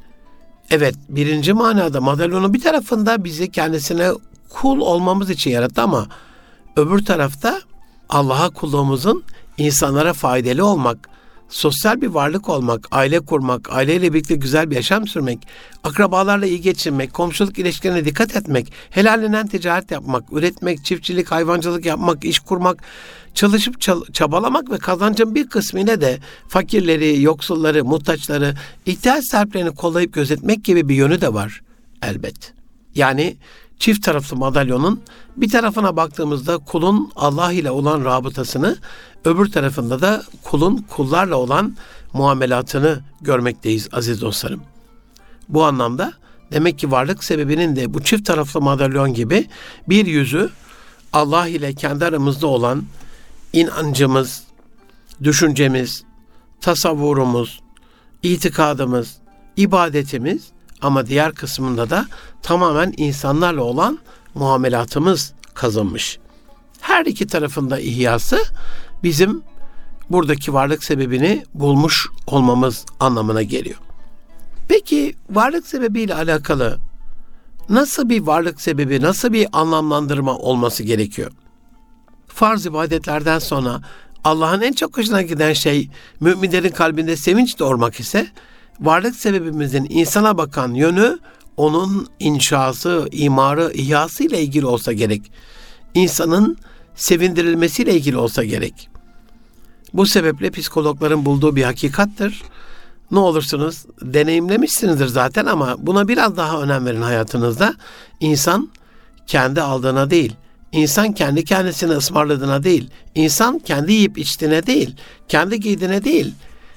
evet 0.70 0.94
birinci 1.08 1.52
manada 1.52 2.00
madalyonun 2.00 2.54
bir 2.54 2.61
tarafında 2.61 3.25
bizi 3.25 3.50
kendisine 3.50 4.11
kul 4.49 4.80
olmamız 4.80 5.30
için 5.30 5.50
yarattı 5.50 5.82
ama 5.82 6.06
öbür 6.76 7.04
tarafta 7.04 7.61
Allah'a 8.08 8.50
kulluğumuzun 8.50 9.25
insanlara 9.58 10.12
faydalı 10.12 10.66
olmak, 10.66 11.08
sosyal 11.48 12.00
bir 12.00 12.06
varlık 12.06 12.48
olmak, 12.48 12.88
aile 12.90 13.20
kurmak, 13.20 13.72
aileyle 13.72 14.12
birlikte 14.12 14.34
güzel 14.34 14.70
bir 14.70 14.76
yaşam 14.76 15.06
sürmek, 15.06 15.38
akrabalarla 15.84 16.46
iyi 16.46 16.60
geçinmek, 16.60 17.12
komşuluk 17.14 17.58
ilişkilerine 17.58 18.04
dikkat 18.04 18.36
etmek, 18.36 18.72
helalinden 18.90 19.46
ticaret 19.46 19.90
yapmak, 19.90 20.32
üretmek, 20.32 20.84
çiftçilik, 20.84 21.30
hayvancılık 21.30 21.86
yapmak, 21.86 22.24
iş 22.24 22.38
kurmak, 22.38 22.82
çalışıp 23.34 23.80
çabalamak 24.14 24.70
ve 24.70 24.78
kazancın 24.78 25.34
bir 25.34 25.48
kısmıyla 25.48 26.00
de 26.00 26.18
fakirleri, 26.48 27.22
yoksulları, 27.22 27.84
muhtaçları, 27.84 28.54
ihtiyaç 28.86 29.24
sahiplerini 29.24 29.74
kollayıp 29.74 30.12
gözetmek 30.12 30.64
gibi 30.64 30.88
bir 30.88 30.94
yönü 30.94 31.20
de 31.20 31.34
var 31.34 31.60
elbet. 32.02 32.54
Yani 32.94 33.36
çift 33.78 34.04
taraflı 34.04 34.37
madalyonun 34.37 35.00
bir 35.37 35.50
tarafına 35.50 35.97
baktığımızda 35.97 36.59
kulun 36.59 37.12
Allah 37.16 37.52
ile 37.52 37.71
olan 37.71 38.04
rabıtasını, 38.04 38.76
öbür 39.25 39.52
tarafında 39.52 40.00
da 40.00 40.23
kulun 40.43 40.76
kullarla 40.90 41.37
olan 41.37 41.76
muamelatını 42.12 43.00
görmekteyiz 43.21 43.88
aziz 43.93 44.21
dostlarım. 44.21 44.62
Bu 45.49 45.64
anlamda 45.64 46.12
demek 46.52 46.78
ki 46.78 46.90
varlık 46.90 47.25
sebebinin 47.25 47.76
de 47.76 47.95
bu 47.95 48.02
çift 48.02 48.26
taraflı 48.26 48.61
madalyon 48.61 49.14
gibi 49.14 49.49
bir 49.88 50.07
yüzü 50.07 50.50
Allah 51.12 51.49
ile 51.49 51.75
kendi 51.75 52.04
aramızda 52.04 52.47
olan 52.47 52.85
inancımız, 53.52 54.43
düşüncemiz, 55.23 56.04
tasavvurumuz, 56.61 57.61
itikadımız, 58.23 59.16
ibadetimiz 59.57 60.53
ama 60.83 61.07
diğer 61.07 61.33
kısmında 61.33 61.90
da 61.90 62.07
tamamen 62.43 62.95
insanlarla 62.97 63.62
olan 63.62 63.99
muamelatımız 64.35 65.33
kazınmış. 65.54 66.19
Her 66.81 67.07
iki 67.07 67.26
tarafında 67.26 67.81
ihyası 67.81 68.38
bizim 69.02 69.43
buradaki 70.11 70.54
varlık 70.54 70.85
sebebini 70.85 71.45
bulmuş 71.54 72.09
olmamız 72.26 72.87
anlamına 73.00 73.43
geliyor. 73.43 73.78
Peki 74.69 75.14
varlık 75.31 75.66
sebebiyle 75.66 76.14
alakalı 76.14 76.78
nasıl 77.69 78.09
bir 78.09 78.21
varlık 78.21 78.61
sebebi, 78.61 79.02
nasıl 79.02 79.33
bir 79.33 79.49
anlamlandırma 79.52 80.37
olması 80.37 80.83
gerekiyor? 80.83 81.33
Farz 82.28 82.66
ibadetlerden 82.66 83.38
sonra 83.38 83.81
Allah'ın 84.25 84.61
en 84.61 84.73
çok 84.73 84.99
hoşuna 84.99 85.23
giden 85.23 85.52
şey 85.52 85.90
müminlerin 86.21 86.71
kalbinde 86.71 87.16
sevinç 87.16 87.59
doğurmak 87.59 88.00
ise 88.00 88.26
varlık 88.81 89.16
sebebimizin 89.16 89.87
insana 89.88 90.38
bakan 90.38 90.75
yönü 90.75 91.19
onun 91.57 92.07
inşası, 92.19 93.09
imarı, 93.12 93.73
ihyası 93.75 94.25
ile 94.25 94.43
ilgili 94.43 94.66
olsa 94.66 94.93
gerek. 94.93 95.33
İnsanın 95.95 96.57
sevindirilmesiyle 96.95 97.95
ilgili 97.95 98.16
olsa 98.16 98.45
gerek. 98.45 98.88
Bu 99.95 100.07
sebeple 100.07 100.50
psikologların 100.50 101.25
bulduğu 101.26 101.57
bir 101.57 101.62
hakikattır. 101.62 102.43
Ne 103.11 103.19
olursunuz 103.19 103.85
deneyimlemişsinizdir 104.02 105.07
zaten 105.07 105.47
ama 105.47 105.76
buna 105.78 106.09
biraz 106.09 106.37
daha 106.37 106.62
önem 106.62 106.87
verin 106.87 107.02
hayatınızda. 107.02 107.75
İnsan 108.21 108.71
kendi 109.26 109.62
aldığına 109.62 110.11
değil, 110.11 110.37
insan 110.73 111.12
kendi 111.12 111.45
kendisine 111.45 111.93
ısmarladığına 111.93 112.62
değil, 112.62 112.90
insan 113.14 113.59
kendi 113.59 113.93
yiyip 113.93 114.19
içtiğine 114.19 114.66
değil, 114.66 114.97
kendi 115.28 115.61
giydiğine 115.61 116.04
değil, 116.04 116.35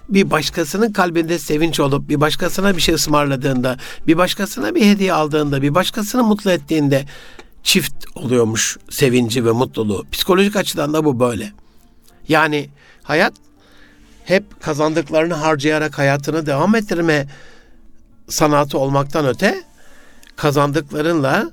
bir 0.10 0.32
başkasının 0.32 0.94
kalbinde 0.94 1.40
sevinç 1.40 1.80
olup 1.80 2.10
bir 2.10 2.22
başkasına 2.22 2.76
bir 2.76 2.82
şey 2.82 2.96
ısmarladığında, 2.96 3.78
bir 4.08 4.18
başkasına 4.18 4.76
bir 4.76 4.86
hediye 4.86 5.14
aldığında, 5.14 5.62
bir 5.62 5.76
başkasını 5.76 6.24
mutlu 6.24 6.52
ettiğinde 6.52 7.06
çift 7.64 8.06
oluyormuş 8.16 8.78
sevinci 8.90 9.46
ve 9.46 9.52
mutluluğu. 9.52 10.06
Psikolojik 10.12 10.56
açıdan 10.56 10.94
da 10.94 11.06
bu 11.06 11.20
böyle. 11.20 11.52
Yani 12.28 12.70
hayat 13.04 13.34
hep 14.26 14.62
kazandıklarını 14.62 15.34
harcayarak 15.34 15.98
hayatını 15.98 16.46
devam 16.46 16.76
ettirme 16.76 17.28
sanatı 18.30 18.78
olmaktan 18.78 19.26
öte 19.26 19.64
kazandıklarınla 20.36 21.52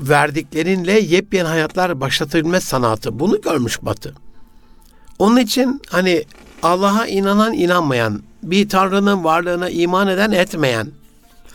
verdiklerinle 0.00 1.00
yepyeni 1.00 1.48
hayatlar 1.48 2.00
başlatabilme 2.00 2.60
sanatı. 2.60 3.18
Bunu 3.18 3.40
görmüş 3.40 3.82
Batı. 3.82 4.14
Onun 5.18 5.36
için 5.36 5.82
hani 5.88 6.24
Allah'a 6.62 7.06
inanan 7.06 7.52
inanmayan, 7.52 8.22
bir 8.42 8.68
tanrının 8.68 9.24
varlığına 9.24 9.70
iman 9.70 10.08
eden 10.08 10.30
etmeyen, 10.30 10.88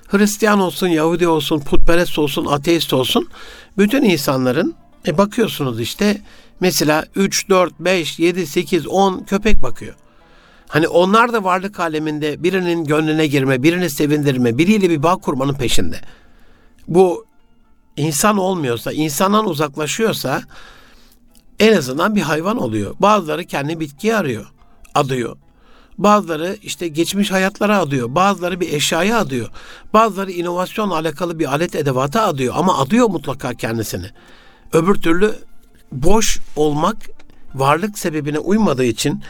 Hristiyan 0.07 0.59
olsun, 0.59 0.87
Yahudi 0.87 1.27
olsun, 1.27 1.59
putperest 1.59 2.19
olsun, 2.19 2.45
ateist 2.45 2.93
olsun, 2.93 3.29
bütün 3.77 4.03
insanların 4.03 4.75
e 5.07 5.17
bakıyorsunuz 5.17 5.79
işte 5.79 6.21
mesela 6.59 7.05
3, 7.15 7.49
4, 7.49 7.79
5, 7.79 8.19
7, 8.19 8.47
8, 8.47 8.87
10 8.87 9.19
köpek 9.23 9.63
bakıyor. 9.63 9.95
Hani 10.67 10.87
onlar 10.87 11.33
da 11.33 11.43
varlık 11.43 11.79
aleminde 11.79 12.43
birinin 12.43 12.83
gönlüne 12.83 13.27
girme, 13.27 13.63
birini 13.63 13.89
sevindirme, 13.89 14.57
biriyle 14.57 14.89
bir 14.89 15.03
bağ 15.03 15.15
kurmanın 15.15 15.53
peşinde. 15.53 16.01
Bu 16.87 17.25
insan 17.97 18.37
olmuyorsa, 18.37 18.91
insandan 18.91 19.49
uzaklaşıyorsa 19.49 20.41
en 21.59 21.77
azından 21.77 22.15
bir 22.15 22.21
hayvan 22.21 22.57
oluyor. 22.57 22.95
Bazıları 22.99 23.45
kendi 23.45 23.79
bitkiyi 23.79 24.15
arıyor 24.15 24.52
adıyor. 24.95 25.37
Bazıları 25.97 26.57
işte 26.61 26.87
geçmiş 26.87 27.31
hayatlara 27.31 27.79
adıyor. 27.79 28.15
Bazıları 28.15 28.59
bir 28.59 28.73
eşyaya 28.73 29.19
adıyor. 29.19 29.49
Bazıları 29.93 30.31
inovasyonla 30.31 30.95
alakalı 30.95 31.39
bir 31.39 31.45
alet 31.53 31.75
edevata 31.75 32.21
adıyor. 32.23 32.53
Ama 32.57 32.77
adıyor 32.77 33.09
mutlaka 33.09 33.53
kendisini. 33.53 34.09
Öbür 34.73 34.95
türlü 34.95 35.35
boş 35.91 36.39
olmak 36.55 36.97
varlık 37.55 37.99
sebebine 37.99 38.39
uymadığı 38.39 38.85
için 38.85 39.23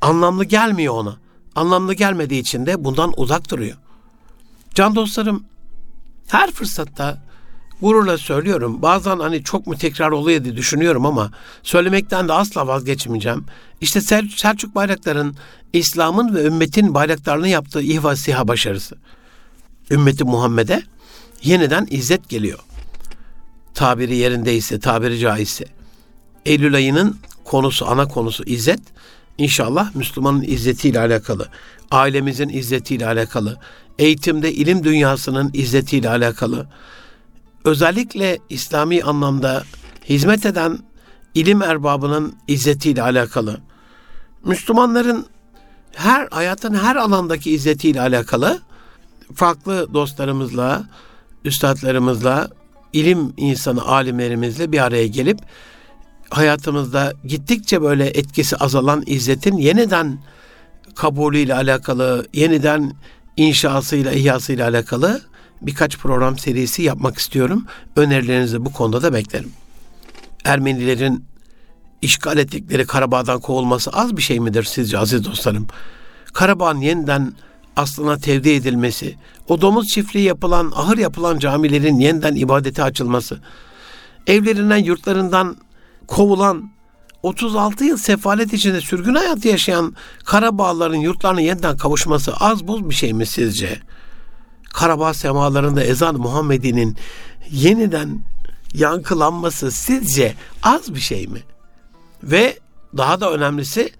anlamlı 0.00 0.44
gelmiyor 0.44 0.94
ona. 0.94 1.16
Anlamlı 1.54 1.94
gelmediği 1.94 2.40
için 2.40 2.66
de 2.66 2.84
bundan 2.84 3.12
uzak 3.16 3.50
duruyor. 3.50 3.76
Can 4.74 4.94
dostlarım 4.94 5.44
her 6.28 6.50
fırsatta 6.50 7.27
gururla 7.82 8.18
söylüyorum. 8.18 8.82
Bazen 8.82 9.18
hani 9.18 9.44
çok 9.44 9.66
mu 9.66 9.76
tekrar 9.76 10.10
oluyor 10.10 10.44
diye 10.44 10.56
düşünüyorum 10.56 11.06
ama 11.06 11.30
söylemekten 11.62 12.28
de 12.28 12.32
asla 12.32 12.66
vazgeçmeyeceğim. 12.66 13.44
İşte 13.80 14.00
Sel 14.00 14.28
Selçuk 14.36 14.74
Bayraktar'ın 14.74 15.36
İslam'ın 15.72 16.34
ve 16.34 16.44
ümmetin 16.44 16.94
bayraklarını 16.94 17.48
yaptığı 17.48 17.82
ihva 17.82 18.16
siha 18.16 18.48
başarısı. 18.48 18.96
Ümmeti 19.90 20.24
Muhammed'e 20.24 20.82
yeniden 21.42 21.86
izzet 21.90 22.28
geliyor. 22.28 22.58
tabiri 23.74 24.16
yerindeyse, 24.16 24.80
tabiri 24.80 25.18
caizse. 25.18 25.64
Eylül 26.46 26.74
ayının 26.74 27.18
konusu, 27.44 27.86
ana 27.86 28.08
konusu 28.08 28.44
izzet. 28.44 28.80
İnşallah 29.38 29.94
Müslümanın 29.94 30.42
izzetiyle 30.42 31.00
alakalı, 31.00 31.48
ailemizin 31.90 32.48
izzetiyle 32.48 33.06
alakalı, 33.06 33.56
eğitimde 33.98 34.52
ilim 34.52 34.84
dünyasının 34.84 35.50
izzetiyle 35.54 36.08
alakalı, 36.08 36.66
özellikle 37.64 38.38
İslami 38.48 39.02
anlamda 39.02 39.62
hizmet 40.08 40.46
eden 40.46 40.78
ilim 41.34 41.62
erbabının 41.62 42.34
izzetiyle 42.48 43.02
alakalı, 43.02 43.60
Müslümanların 44.44 45.26
her 45.94 46.28
hayatın 46.30 46.74
her 46.74 46.96
alandaki 46.96 47.50
izzetiyle 47.50 48.00
alakalı 48.00 48.60
farklı 49.34 49.94
dostlarımızla, 49.94 50.84
üstadlarımızla, 51.44 52.48
ilim 52.92 53.32
insanı, 53.36 53.82
alimlerimizle 53.82 54.72
bir 54.72 54.84
araya 54.84 55.06
gelip 55.06 55.38
hayatımızda 56.30 57.12
gittikçe 57.24 57.82
böyle 57.82 58.06
etkisi 58.06 58.56
azalan 58.56 59.02
izzetin 59.06 59.56
yeniden 59.56 60.18
kabulüyle 60.94 61.54
alakalı, 61.54 62.26
yeniden 62.32 62.92
inşasıyla, 63.36 64.12
ihyasıyla 64.12 64.68
alakalı 64.68 65.20
birkaç 65.62 65.98
program 65.98 66.38
serisi 66.38 66.82
yapmak 66.82 67.18
istiyorum. 67.18 67.66
Önerilerinizi 67.96 68.64
bu 68.64 68.72
konuda 68.72 69.02
da 69.02 69.12
beklerim. 69.12 69.52
Ermenilerin 70.44 71.24
işgal 72.02 72.38
ettikleri 72.38 72.86
Karabağ'dan 72.86 73.40
kovulması 73.40 73.90
az 73.90 74.16
bir 74.16 74.22
şey 74.22 74.40
midir 74.40 74.64
sizce 74.64 74.98
aziz 74.98 75.24
dostlarım? 75.24 75.66
Karabağ'ın 76.32 76.80
yeniden 76.80 77.32
aslına 77.76 78.18
tevdi 78.18 78.50
edilmesi, 78.50 79.16
o 79.48 79.60
domuz 79.60 79.86
çiftliği 79.88 80.24
yapılan, 80.24 80.72
ahır 80.76 80.98
yapılan 80.98 81.38
camilerin 81.38 81.98
yeniden 81.98 82.36
ibadete 82.36 82.82
açılması, 82.82 83.40
evlerinden, 84.26 84.76
yurtlarından 84.76 85.56
kovulan, 86.06 86.70
36 87.22 87.84
yıl 87.84 87.96
sefalet 87.96 88.52
içinde 88.52 88.80
sürgün 88.80 89.14
hayatı 89.14 89.48
yaşayan 89.48 89.94
Karabağların 90.24 90.96
yurtlarına 90.96 91.40
yeniden 91.40 91.76
kavuşması 91.76 92.34
az 92.36 92.68
buz 92.68 92.90
bir 92.90 92.94
şey 92.94 93.12
mi 93.12 93.26
sizce? 93.26 93.80
Karabağ 94.72 95.14
semalarında 95.14 95.84
ezan 95.84 96.16
Muhammedi'nin 96.16 96.96
yeniden 97.50 98.20
yankılanması 98.74 99.70
sizce 99.70 100.34
az 100.62 100.94
bir 100.94 101.00
şey 101.00 101.26
mi? 101.26 101.40
Ve 102.22 102.58
daha 102.96 103.20
da 103.20 103.32
önemlisi 103.32 103.90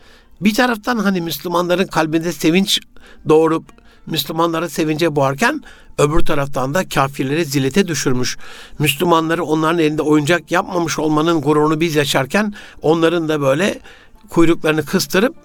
bir 0.41 0.55
taraftan 0.55 0.99
hani 0.99 1.21
Müslümanların 1.21 1.87
kalbinde 1.87 2.33
sevinç 2.33 2.81
doğurup 3.29 3.65
Müslümanları 4.07 4.69
sevince 4.69 5.17
boğarken 5.17 5.63
öbür 5.99 6.21
taraftan 6.21 6.75
da 6.75 6.89
kafirleri 6.89 7.45
zilete 7.45 7.89
düşürmüş. 7.89 8.37
Müslümanları 8.79 9.45
onların 9.45 9.79
elinde 9.79 10.03
oyuncak 10.03 10.51
yapmamış 10.51 10.99
olmanın 10.99 11.41
gururunu 11.41 11.81
biz 11.81 11.95
yaşarken 11.95 12.55
onların 12.83 13.29
da 13.29 13.41
böyle 13.41 13.81
kuyruklarını 14.29 14.85
kıstırıp 14.85 15.37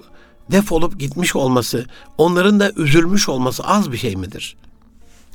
defolup 0.51 0.99
gitmiş 0.99 1.35
olması, 1.35 1.85
onların 2.17 2.59
da 2.59 2.71
üzülmüş 2.71 3.29
olması 3.29 3.63
az 3.63 3.91
bir 3.91 3.97
şey 3.97 4.15
midir? 4.15 4.57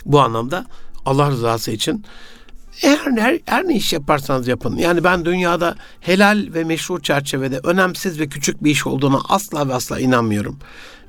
Bu 0.07 0.21
anlamda 0.21 0.67
Allah 1.07 1.31
rızası 1.31 1.71
için 1.71 2.05
her, 2.81 2.99
her, 3.17 3.39
her 3.47 3.69
ne 3.69 3.75
iş 3.75 3.93
yaparsanız 3.93 4.49
yapın. 4.49 4.77
Yani 4.77 5.05
ben 5.05 5.25
dünyada 5.25 5.75
helal 6.01 6.49
ve 6.55 6.65
meşru 6.65 7.03
çerçevede 7.03 7.61
önemsiz 7.65 8.21
ve 8.21 8.29
küçük 8.29 8.65
bir 8.65 8.71
iş 8.71 8.87
olduğuna 8.87 9.21
asla 9.29 9.69
ve 9.69 9.75
asla 9.75 10.01
inanmıyorum. 10.01 10.59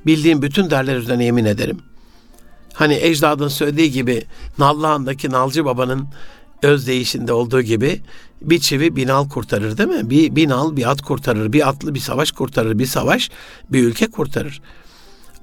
Bildiğim 0.06 0.42
bütün 0.42 0.70
derler 0.70 0.96
üzerine 0.96 1.24
yemin 1.24 1.44
ederim. 1.44 1.80
Hani 2.72 2.94
ecdadın 2.94 3.48
söylediği 3.48 3.92
gibi 3.92 4.24
Nallıhan'daki 4.58 5.30
Nalcı 5.30 5.64
Baba'nın 5.64 6.08
özdeyişinde 6.62 7.32
olduğu 7.32 7.62
gibi 7.62 8.00
bir 8.42 8.58
çivi 8.58 8.96
bin 8.96 9.08
al 9.08 9.28
kurtarır 9.28 9.78
değil 9.78 9.88
mi? 9.88 10.10
Bir 10.10 10.36
bin 10.36 10.50
al 10.50 10.76
bir 10.76 10.90
at 10.90 11.02
kurtarır, 11.02 11.52
bir 11.52 11.68
atlı 11.68 11.94
bir 11.94 12.00
savaş 12.00 12.32
kurtarır, 12.32 12.78
bir 12.78 12.86
savaş 12.86 13.30
bir 13.70 13.84
ülke 13.84 14.06
kurtarır. 14.06 14.62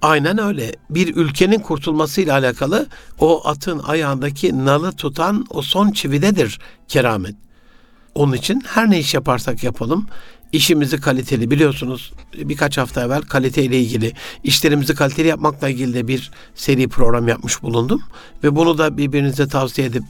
Aynen 0.02 0.38
öyle. 0.38 0.72
Bir 0.90 1.16
ülkenin 1.16 1.60
kurtulmasıyla 1.60 2.34
alakalı 2.34 2.88
o 3.20 3.48
atın 3.48 3.80
ayağındaki 3.80 4.66
nalı 4.66 4.92
tutan 4.92 5.46
o 5.50 5.62
son 5.62 5.92
çividedir 5.92 6.60
keramet. 6.88 7.36
Onun 8.16 8.34
için 8.34 8.64
her 8.68 8.90
ne 8.90 9.00
iş 9.00 9.14
yaparsak 9.14 9.64
yapalım 9.64 10.08
işimizi 10.52 11.02
kaliteli 11.02 11.52
biliyorsunuz 11.52 12.14
birkaç 12.34 12.78
hafta 12.78 13.06
evvel 13.06 13.22
kaliteyle 13.22 13.80
ilgili 13.82 14.14
işlerimizi 14.44 14.96
kaliteli 14.96 15.28
yapmakla 15.28 15.70
ilgili 15.70 15.94
de 15.94 16.08
bir 16.08 16.32
seri 16.56 16.88
program 16.88 17.28
yapmış 17.28 17.64
bulundum 17.64 18.04
ve 18.44 18.56
bunu 18.56 18.78
da 18.78 18.98
birbirinize 18.98 19.48
tavsiye 19.48 19.88
edip 19.88 20.04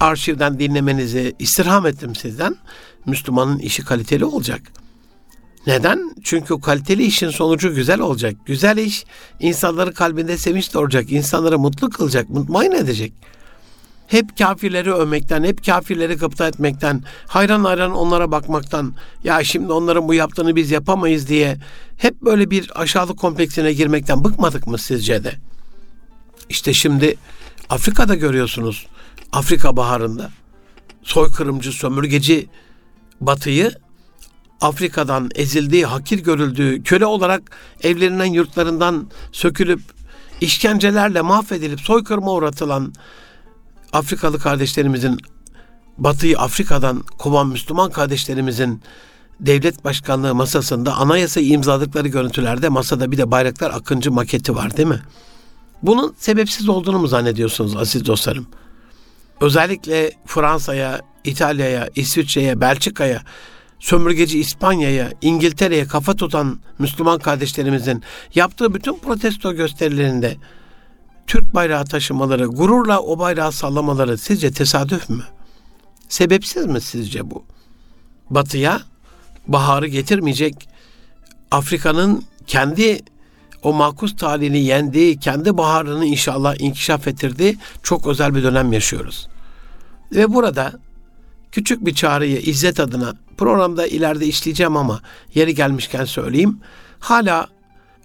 arşivden 0.00 0.58
dinlemenizi 0.58 1.34
istirham 1.38 1.86
ettim 1.86 2.14
sizden. 2.14 2.56
Müslümanın 3.06 3.58
işi 3.58 3.84
kaliteli 3.84 4.24
olacak. 4.24 4.83
Neden? 5.66 6.14
Çünkü 6.22 6.60
kaliteli 6.60 7.04
işin 7.04 7.30
sonucu 7.30 7.74
güzel 7.74 8.00
olacak. 8.00 8.36
Güzel 8.46 8.76
iş 8.76 9.04
insanların 9.40 9.92
kalbinde 9.92 10.38
sevinç 10.38 10.74
doğuracak, 10.74 11.12
insanları 11.12 11.58
mutlu 11.58 11.90
kılacak, 11.90 12.30
mutmain 12.30 12.72
edecek. 12.72 13.12
Hep 14.06 14.38
kafirleri 14.38 14.92
övmekten, 14.92 15.44
hep 15.44 15.66
kafirleri 15.66 16.14
gıpta 16.14 16.48
etmekten, 16.48 17.04
hayran 17.26 17.64
hayran 17.64 17.92
onlara 17.92 18.30
bakmaktan, 18.30 18.94
ya 19.24 19.44
şimdi 19.44 19.72
onların 19.72 20.08
bu 20.08 20.14
yaptığını 20.14 20.56
biz 20.56 20.70
yapamayız 20.70 21.28
diye 21.28 21.56
hep 21.96 22.22
böyle 22.22 22.50
bir 22.50 22.70
aşağılık 22.74 23.18
kompleksine 23.18 23.72
girmekten 23.72 24.24
bıkmadık 24.24 24.66
mı 24.66 24.78
sizce 24.78 25.24
de? 25.24 25.34
İşte 26.48 26.72
şimdi 26.72 27.16
Afrika'da 27.70 28.14
görüyorsunuz, 28.14 28.86
Afrika 29.32 29.76
baharında 29.76 30.30
soykırımcı, 31.02 31.72
sömürgeci 31.72 32.48
batıyı 33.20 33.72
Afrika'dan 34.64 35.30
ezildiği, 35.34 35.86
hakir 35.86 36.18
görüldüğü, 36.18 36.82
köle 36.82 37.06
olarak 37.06 37.42
evlerinden, 37.82 38.24
yurtlarından 38.24 39.10
sökülüp, 39.32 39.80
işkencelerle 40.40 41.20
mahvedilip 41.20 41.80
soykırıma 41.80 42.32
uğratılan 42.32 42.94
Afrikalı 43.92 44.38
kardeşlerimizin, 44.38 45.18
Batı'yı 45.98 46.38
Afrika'dan 46.38 47.04
kovan 47.18 47.46
Müslüman 47.46 47.90
kardeşlerimizin 47.90 48.82
devlet 49.40 49.84
başkanlığı 49.84 50.34
masasında 50.34 50.94
anayasa 50.94 51.40
imzaladıkları 51.40 52.08
görüntülerde 52.08 52.68
masada 52.68 53.12
bir 53.12 53.18
de 53.18 53.30
bayraklar 53.30 53.70
akıncı 53.70 54.12
maketi 54.12 54.54
var 54.54 54.76
değil 54.76 54.88
mi? 54.88 55.02
Bunun 55.82 56.14
sebepsiz 56.18 56.68
olduğunu 56.68 56.98
mu 56.98 57.06
zannediyorsunuz 57.06 57.76
aziz 57.76 58.06
dostlarım? 58.06 58.46
Özellikle 59.40 60.12
Fransa'ya, 60.26 61.00
İtalya'ya, 61.24 61.88
İsviçre'ye, 61.94 62.60
Belçika'ya 62.60 63.22
sömürgeci 63.78 64.38
İspanya'ya, 64.40 65.12
İngiltere'ye 65.22 65.86
kafa 65.86 66.14
tutan 66.14 66.60
Müslüman 66.78 67.18
kardeşlerimizin 67.18 68.02
yaptığı 68.34 68.74
bütün 68.74 68.98
protesto 68.98 69.54
gösterilerinde 69.54 70.36
Türk 71.26 71.54
bayrağı 71.54 71.84
taşımaları, 71.84 72.46
gururla 72.46 73.00
o 73.00 73.18
bayrağı 73.18 73.52
sallamaları 73.52 74.18
sizce 74.18 74.50
tesadüf 74.50 75.10
mü? 75.10 75.24
Sebepsiz 76.08 76.66
mi 76.66 76.80
sizce 76.80 77.30
bu? 77.30 77.44
Batıya 78.30 78.80
baharı 79.46 79.86
getirmeyecek 79.86 80.68
Afrika'nın 81.50 82.24
kendi 82.46 83.02
o 83.62 83.72
makus 83.72 84.16
talihini 84.16 84.58
yendiği, 84.58 85.18
kendi 85.18 85.56
baharını 85.56 86.04
inşallah 86.04 86.60
inkişaf 86.60 87.08
ettirdiği 87.08 87.58
çok 87.82 88.06
özel 88.06 88.34
bir 88.34 88.42
dönem 88.42 88.72
yaşıyoruz. 88.72 89.28
Ve 90.12 90.34
burada 90.34 90.72
küçük 91.54 91.86
bir 91.86 91.94
çağrıyı 91.94 92.40
İzzet 92.40 92.80
adına 92.80 93.14
programda 93.36 93.86
ileride 93.86 94.26
işleyeceğim 94.26 94.76
ama 94.76 95.00
yeri 95.34 95.54
gelmişken 95.54 96.04
söyleyeyim. 96.04 96.60
Hala 96.98 97.46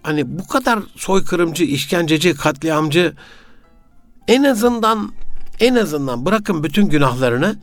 hani 0.03 0.39
bu 0.39 0.47
kadar 0.47 0.79
soykırımcı, 0.95 1.63
işkenceci, 1.63 2.33
katliamcı 2.33 3.13
en 4.27 4.43
azından 4.43 5.12
en 5.59 5.75
azından 5.75 6.25
bırakın 6.25 6.63
bütün 6.63 6.89
günahlarını 6.89 7.55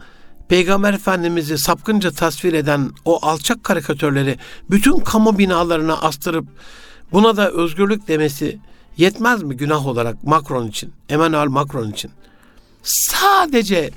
Peygamber 0.48 0.92
Efendimiz'i 0.92 1.58
sapkınca 1.58 2.10
tasvir 2.10 2.52
eden 2.52 2.90
o 3.04 3.26
alçak 3.26 3.64
karikatörleri 3.64 4.38
bütün 4.70 5.00
kamu 5.00 5.38
binalarına 5.38 5.96
astırıp 5.96 6.46
buna 7.12 7.36
da 7.36 7.50
özgürlük 7.50 8.08
demesi 8.08 8.58
yetmez 8.96 9.42
mi 9.42 9.56
günah 9.56 9.86
olarak 9.86 10.24
Macron 10.24 10.68
için, 10.68 10.92
Emmanuel 11.08 11.48
Macron 11.48 11.90
için? 11.90 12.10
Sadece 12.82 13.90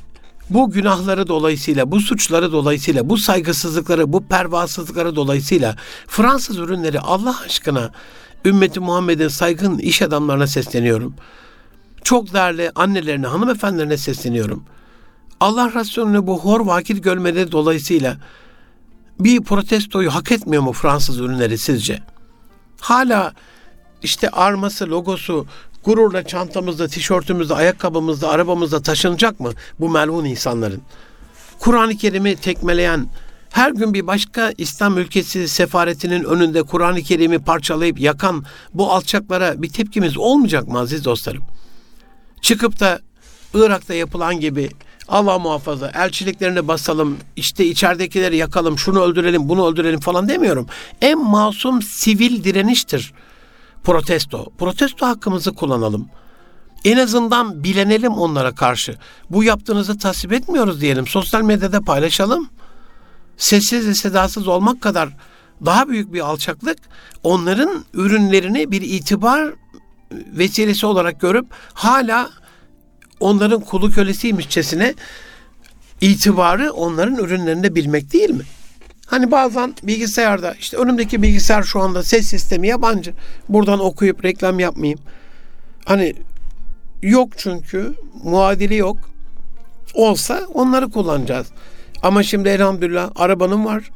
bu 0.49 0.71
günahları 0.71 1.27
dolayısıyla, 1.27 1.91
bu 1.91 1.99
suçları 1.99 2.51
dolayısıyla, 2.51 3.09
bu 3.09 3.17
saygısızlıkları, 3.17 4.13
bu 4.13 4.23
pervasızlıkları 4.23 5.15
dolayısıyla 5.15 5.75
Fransız 6.07 6.57
ürünleri 6.57 6.99
Allah 6.99 7.35
aşkına 7.45 7.91
ümmeti 8.45 8.79
Muhammed'in 8.79 9.27
saygın 9.27 9.77
iş 9.77 10.01
adamlarına 10.01 10.47
sesleniyorum. 10.47 11.15
Çok 12.03 12.33
değerli 12.33 12.71
annelerine, 12.75 13.27
hanımefendilerine 13.27 13.97
sesleniyorum. 13.97 14.63
Allah 15.39 15.73
Resulü'nü 15.75 16.27
bu 16.27 16.39
hor 16.39 16.65
vakit 16.65 17.03
görmeleri 17.03 17.51
dolayısıyla 17.51 18.17
bir 19.19 19.41
protestoyu 19.41 20.15
hak 20.15 20.31
etmiyor 20.31 20.63
mu 20.63 20.73
Fransız 20.73 21.19
ürünleri 21.19 21.57
sizce? 21.57 21.99
Hala 22.79 23.33
işte 24.03 24.29
arması, 24.29 24.89
logosu, 24.89 25.45
gururla 25.85 26.23
çantamızda, 26.23 26.87
tişörtümüzde, 26.87 27.53
ayakkabımızda, 27.53 28.29
arabamızda 28.29 28.81
taşınacak 28.81 29.39
mı 29.39 29.51
bu 29.79 29.89
melun 29.89 30.25
insanların? 30.25 30.81
Kur'an-ı 31.59 31.97
Kerim'i 31.97 32.35
tekmeleyen, 32.35 33.07
her 33.49 33.71
gün 33.71 33.93
bir 33.93 34.07
başka 34.07 34.53
İslam 34.57 34.97
ülkesi 34.97 35.47
sefaretinin 35.47 36.23
önünde 36.23 36.63
Kur'an-ı 36.63 37.01
Kerim'i 37.01 37.39
parçalayıp 37.39 37.99
yakan 37.99 38.45
bu 38.73 38.91
alçaklara 38.91 39.61
bir 39.61 39.69
tepkimiz 39.69 40.17
olmayacak 40.17 40.67
mı 40.67 40.79
aziz 40.79 41.05
dostlarım? 41.05 41.43
Çıkıp 42.41 42.79
da 42.79 42.99
Irak'ta 43.53 43.93
yapılan 43.93 44.39
gibi 44.39 44.69
Allah 45.07 45.39
muhafaza 45.39 45.91
elçiliklerini 45.95 46.67
basalım, 46.67 47.17
işte 47.35 47.65
içeridekileri 47.65 48.37
yakalım, 48.37 48.77
şunu 48.77 49.01
öldürelim, 49.01 49.49
bunu 49.49 49.67
öldürelim 49.67 49.99
falan 49.99 50.29
demiyorum. 50.29 50.67
En 51.01 51.23
masum 51.23 51.81
sivil 51.81 52.43
direniştir 52.43 53.13
protesto. 53.83 54.45
Protesto 54.57 55.07
hakkımızı 55.07 55.55
kullanalım. 55.55 56.09
En 56.85 56.97
azından 56.97 57.63
bilenelim 57.63 58.11
onlara 58.11 58.55
karşı. 58.55 58.97
Bu 59.29 59.43
yaptığınızı 59.43 59.97
tasvip 59.97 60.33
etmiyoruz 60.33 60.81
diyelim. 60.81 61.07
Sosyal 61.07 61.41
medyada 61.41 61.81
paylaşalım. 61.81 62.49
Sessiz 63.37 63.87
ve 63.87 63.93
sedasız 63.93 64.47
olmak 64.47 64.81
kadar 64.81 65.09
daha 65.65 65.89
büyük 65.89 66.13
bir 66.13 66.19
alçaklık 66.19 66.77
onların 67.23 67.85
ürünlerini 67.93 68.71
bir 68.71 68.81
itibar 68.81 69.53
vesilesi 70.11 70.85
olarak 70.85 71.21
görüp 71.21 71.45
hala 71.73 72.29
onların 73.19 73.61
kulu 73.61 73.91
kölesiymişçesine 73.91 74.93
itibarı 76.01 76.71
onların 76.71 77.15
ürünlerinde 77.15 77.75
bilmek 77.75 78.13
değil 78.13 78.29
mi? 78.29 78.43
Hani 79.09 79.31
bazen 79.31 79.73
bilgisayarda 79.83 80.53
işte 80.59 80.77
önümdeki 80.77 81.21
bilgisayar 81.21 81.63
şu 81.63 81.79
anda 81.79 82.03
ses 82.03 82.27
sistemi 82.27 82.67
yabancı. 82.67 83.13
Buradan 83.49 83.79
okuyup 83.79 84.25
reklam 84.25 84.59
yapmayayım. 84.59 84.99
Hani 85.85 86.15
yok 87.01 87.29
çünkü 87.37 87.93
muadili 88.23 88.75
yok. 88.75 88.97
Olsa 89.93 90.41
onları 90.53 90.89
kullanacağız. 90.89 91.47
Ama 92.01 92.23
şimdi 92.23 92.49
elhamdülillah 92.49 93.11
arabanın 93.15 93.65
var. 93.65 93.91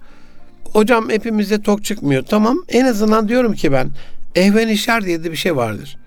Hocam 0.71 1.10
hepimize 1.10 1.62
tok 1.62 1.84
çıkmıyor. 1.84 2.23
Tamam 2.23 2.58
en 2.67 2.86
azından 2.86 3.30
diyorum 3.30 3.54
ki 3.54 3.71
ben 3.71 3.91
ehven 4.36 5.06
diye 5.06 5.23
de 5.23 5.32
bir 5.32 5.38
şey 5.38 5.56
vardır. 5.56 5.97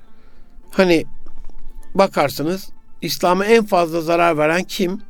Hani 0.70 1.04
bakarsınız 1.94 2.68
İslam'a 3.02 3.44
en 3.44 3.64
fazla 3.64 4.00
zarar 4.00 4.38
veren 4.38 4.62
kim? 4.62 5.00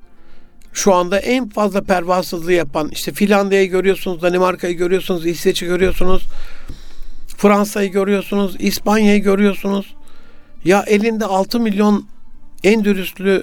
Şu 0.77 0.95
anda 0.95 1.19
en 1.19 1.49
fazla 1.49 1.83
pervasızlığı 1.83 2.53
yapan 2.53 2.89
işte 2.93 3.12
Finlandiya'yı 3.12 3.71
görüyorsunuz, 3.71 4.23
Danimarka'yı 4.23 4.77
görüyorsunuz, 4.77 5.27
İsveç'i 5.27 5.67
görüyorsunuz, 5.67 6.23
Fransa'yı 7.37 7.93
görüyorsunuz, 7.93 8.57
İspanya'yı 8.59 9.23
görüyorsunuz. 9.23 9.95
Ya 10.65 10.85
elinde 10.87 11.25
6 11.25 11.61
milyon 11.61 12.07
en 12.65 12.85
dürüstlü 12.85 13.43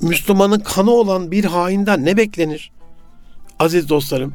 Müslümanın 0.00 0.60
kanı 0.60 0.90
olan 0.90 1.30
bir 1.30 1.44
hainden 1.44 2.04
ne 2.04 2.16
beklenir? 2.16 2.72
Aziz 3.58 3.88
dostlarım. 3.88 4.34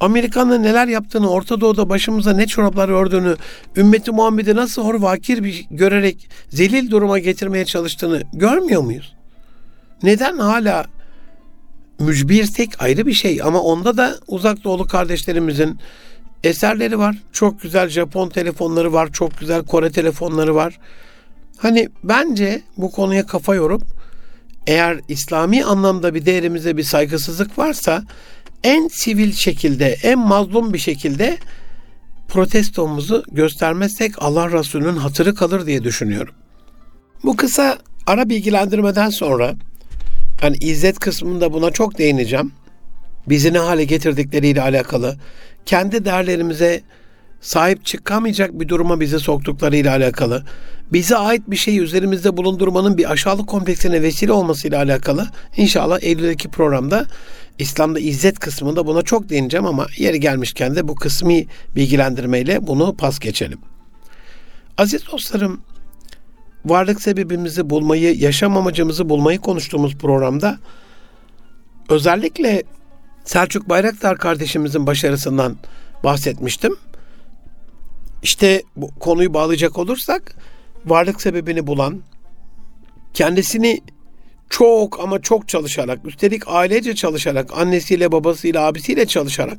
Amerika'nın 0.00 0.62
neler 0.62 0.88
yaptığını, 0.88 1.30
Orta 1.30 1.60
Doğu'da 1.60 1.88
başımıza 1.88 2.32
ne 2.32 2.46
çoraplar 2.46 2.88
ördüğünü, 2.88 3.36
ümmeti 3.76 4.10
Muhammed'i 4.10 4.56
nasıl 4.56 4.84
hor 4.84 4.94
vakir 4.94 5.44
bir 5.44 5.66
görerek 5.70 6.28
zelil 6.48 6.90
duruma 6.90 7.18
getirmeye 7.18 7.64
çalıştığını 7.64 8.22
görmüyor 8.32 8.82
muyuz? 8.82 9.15
Neden 10.02 10.38
hala 10.38 10.86
mücbir 11.98 12.46
tek 12.46 12.82
ayrı 12.82 13.06
bir 13.06 13.12
şey 13.12 13.42
ama 13.42 13.60
onda 13.60 13.96
da 13.96 14.18
uzak 14.28 14.64
doğulu 14.64 14.86
kardeşlerimizin 14.86 15.78
eserleri 16.44 16.98
var. 16.98 17.16
Çok 17.32 17.62
güzel 17.62 17.88
Japon 17.88 18.28
telefonları 18.28 18.92
var, 18.92 19.12
çok 19.12 19.38
güzel 19.38 19.64
Kore 19.64 19.90
telefonları 19.90 20.54
var. 20.54 20.78
Hani 21.56 21.88
bence 22.04 22.62
bu 22.76 22.90
konuya 22.90 23.26
kafa 23.26 23.54
yorup 23.54 23.82
eğer 24.66 25.00
İslami 25.08 25.64
anlamda 25.64 26.14
bir 26.14 26.26
değerimize 26.26 26.76
bir 26.76 26.82
saygısızlık 26.82 27.58
varsa 27.58 28.02
en 28.64 28.88
sivil 28.88 29.32
şekilde, 29.32 29.86
en 30.02 30.18
mazlum 30.18 30.72
bir 30.72 30.78
şekilde 30.78 31.38
protestomuzu 32.28 33.24
göstermezsek 33.32 34.22
Allah 34.22 34.52
Resulü'nün 34.52 34.96
hatırı 34.96 35.34
kalır 35.34 35.66
diye 35.66 35.84
düşünüyorum. 35.84 36.34
Bu 37.24 37.36
kısa 37.36 37.78
ara 38.06 38.28
bilgilendirmeden 38.28 39.10
sonra 39.10 39.54
hani 40.40 40.56
izzet 40.60 40.98
kısmında 40.98 41.52
buna 41.52 41.70
çok 41.70 41.98
değineceğim. 41.98 42.52
Bizi 43.28 43.52
ne 43.52 43.58
hale 43.58 43.84
getirdikleriyle 43.84 44.62
alakalı, 44.62 45.16
kendi 45.66 46.04
değerlerimize 46.04 46.82
sahip 47.40 47.84
çıkamayacak 47.84 48.60
bir 48.60 48.68
duruma 48.68 49.00
bizi 49.00 49.20
soktuklarıyla 49.20 49.96
alakalı, 49.96 50.44
bize 50.92 51.16
ait 51.16 51.42
bir 51.46 51.56
şeyi 51.56 51.80
üzerimizde 51.80 52.36
bulundurmanın 52.36 52.98
bir 52.98 53.10
aşağılık 53.10 53.48
kompleksine 53.48 54.02
vesile 54.02 54.32
olmasıyla 54.32 54.78
alakalı 54.78 55.28
inşallah 55.56 55.98
Eylül'deki 56.02 56.48
programda 56.48 57.06
İslam'da 57.58 58.00
izzet 58.00 58.38
kısmında 58.38 58.86
buna 58.86 59.02
çok 59.02 59.28
değineceğim 59.28 59.66
ama 59.66 59.86
yeri 59.96 60.20
gelmişken 60.20 60.76
de 60.76 60.88
bu 60.88 60.94
kısmi 60.94 61.46
bilgilendirmeyle 61.76 62.66
bunu 62.66 62.96
pas 62.96 63.18
geçelim. 63.18 63.58
Aziz 64.78 65.06
dostlarım, 65.12 65.60
varlık 66.66 67.02
sebebimizi 67.02 67.70
bulmayı, 67.70 68.16
yaşam 68.16 68.56
amacımızı 68.56 69.08
bulmayı 69.08 69.38
konuştuğumuz 69.38 69.94
programda 69.94 70.58
özellikle 71.88 72.62
Selçuk 73.24 73.68
Bayraktar 73.68 74.18
kardeşimizin 74.18 74.86
başarısından 74.86 75.56
bahsetmiştim. 76.04 76.76
İşte 78.22 78.62
bu 78.76 78.94
konuyu 78.98 79.34
bağlayacak 79.34 79.78
olursak 79.78 80.36
varlık 80.86 81.20
sebebini 81.20 81.66
bulan, 81.66 82.02
kendisini 83.14 83.80
çok 84.50 85.00
ama 85.00 85.22
çok 85.22 85.48
çalışarak, 85.48 85.98
üstelik 86.04 86.42
ailece 86.48 86.94
çalışarak, 86.94 87.58
annesiyle, 87.58 88.12
babasıyla, 88.12 88.66
abisiyle 88.66 89.06
çalışarak 89.06 89.58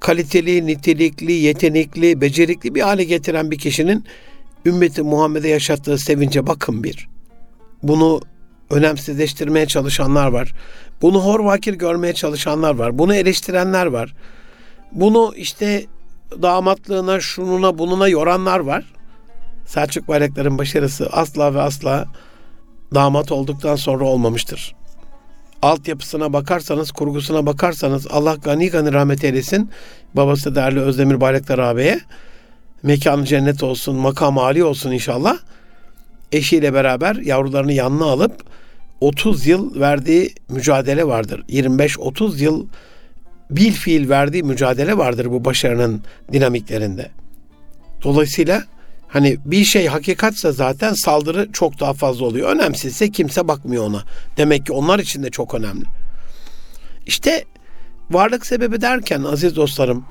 kaliteli, 0.00 0.66
nitelikli, 0.66 1.32
yetenekli, 1.32 2.20
becerikli 2.20 2.74
bir 2.74 2.80
hale 2.80 3.04
getiren 3.04 3.50
bir 3.50 3.58
kişinin 3.58 4.04
ümmeti 4.68 5.02
Muhammed'e 5.02 5.48
yaşattığı 5.48 5.98
sevince 5.98 6.46
bakın 6.46 6.84
bir. 6.84 7.08
Bunu 7.82 8.20
önemsizleştirmeye 8.70 9.66
çalışanlar 9.66 10.26
var. 10.26 10.52
Bunu 11.02 11.24
hor 11.24 11.40
vakir 11.40 11.74
görmeye 11.74 12.12
çalışanlar 12.12 12.74
var. 12.74 12.98
Bunu 12.98 13.14
eleştirenler 13.14 13.86
var. 13.86 14.14
Bunu 14.92 15.32
işte 15.36 15.86
damatlığına, 16.42 17.20
şununa, 17.20 17.78
bununa 17.78 18.08
yoranlar 18.08 18.58
var. 18.58 18.84
Selçuk 19.66 20.08
Bayraktar'ın 20.08 20.58
başarısı 20.58 21.08
asla 21.12 21.54
ve 21.54 21.60
asla 21.60 22.04
damat 22.94 23.32
olduktan 23.32 23.76
sonra 23.76 24.04
olmamıştır. 24.04 24.74
Altyapısına 25.62 26.32
bakarsanız, 26.32 26.92
kurgusuna 26.92 27.46
bakarsanız 27.46 28.06
Allah 28.10 28.34
gani 28.34 28.70
gani 28.70 28.92
rahmet 28.92 29.24
eylesin. 29.24 29.70
Babası 30.14 30.54
değerli 30.54 30.80
Özdemir 30.80 31.20
Bayraktar 31.20 31.58
ağabeye 31.58 32.00
mekanı 32.82 33.24
cennet 33.24 33.62
olsun, 33.62 33.96
makam 33.96 34.38
âli 34.38 34.64
olsun 34.64 34.90
inşallah. 34.90 35.38
Eşiyle 36.32 36.74
beraber 36.74 37.16
yavrularını 37.16 37.72
yanına 37.72 38.04
alıp 38.04 38.42
30 39.00 39.46
yıl 39.46 39.80
verdiği 39.80 40.34
mücadele 40.48 41.06
vardır. 41.06 41.44
25-30 41.48 42.42
yıl 42.42 42.66
bil 43.50 43.72
fiil 43.72 44.08
verdiği 44.08 44.42
mücadele 44.42 44.98
vardır 44.98 45.30
bu 45.30 45.44
başarının 45.44 46.02
dinamiklerinde. 46.32 47.10
Dolayısıyla 48.02 48.64
hani 49.08 49.36
bir 49.44 49.64
şey 49.64 49.86
hakikatse 49.86 50.52
zaten 50.52 50.92
saldırı 50.92 51.52
çok 51.52 51.80
daha 51.80 51.92
fazla 51.92 52.24
oluyor. 52.26 52.50
Önemsizse 52.50 53.10
kimse 53.10 53.48
bakmıyor 53.48 53.86
ona. 53.86 54.02
Demek 54.36 54.66
ki 54.66 54.72
onlar 54.72 54.98
için 54.98 55.22
de 55.22 55.30
çok 55.30 55.54
önemli. 55.54 55.84
İşte 57.06 57.44
varlık 58.10 58.46
sebebi 58.46 58.80
derken 58.80 59.22
aziz 59.22 59.56
dostlarım 59.56 60.04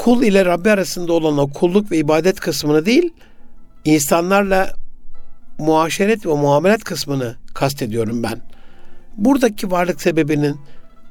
kul 0.00 0.22
ile 0.22 0.44
Rabbi 0.44 0.70
arasında 0.70 1.12
olan 1.12 1.38
o 1.38 1.48
kulluk 1.48 1.90
ve 1.90 1.96
ibadet 1.96 2.40
kısmını 2.40 2.86
değil 2.86 3.10
insanlarla 3.84 4.72
muaşeret 5.58 6.26
ve 6.26 6.34
muamelet 6.34 6.84
kısmını 6.84 7.36
kastediyorum 7.54 8.22
ben. 8.22 8.40
Buradaki 9.16 9.70
varlık 9.70 10.00
sebebinin 10.00 10.60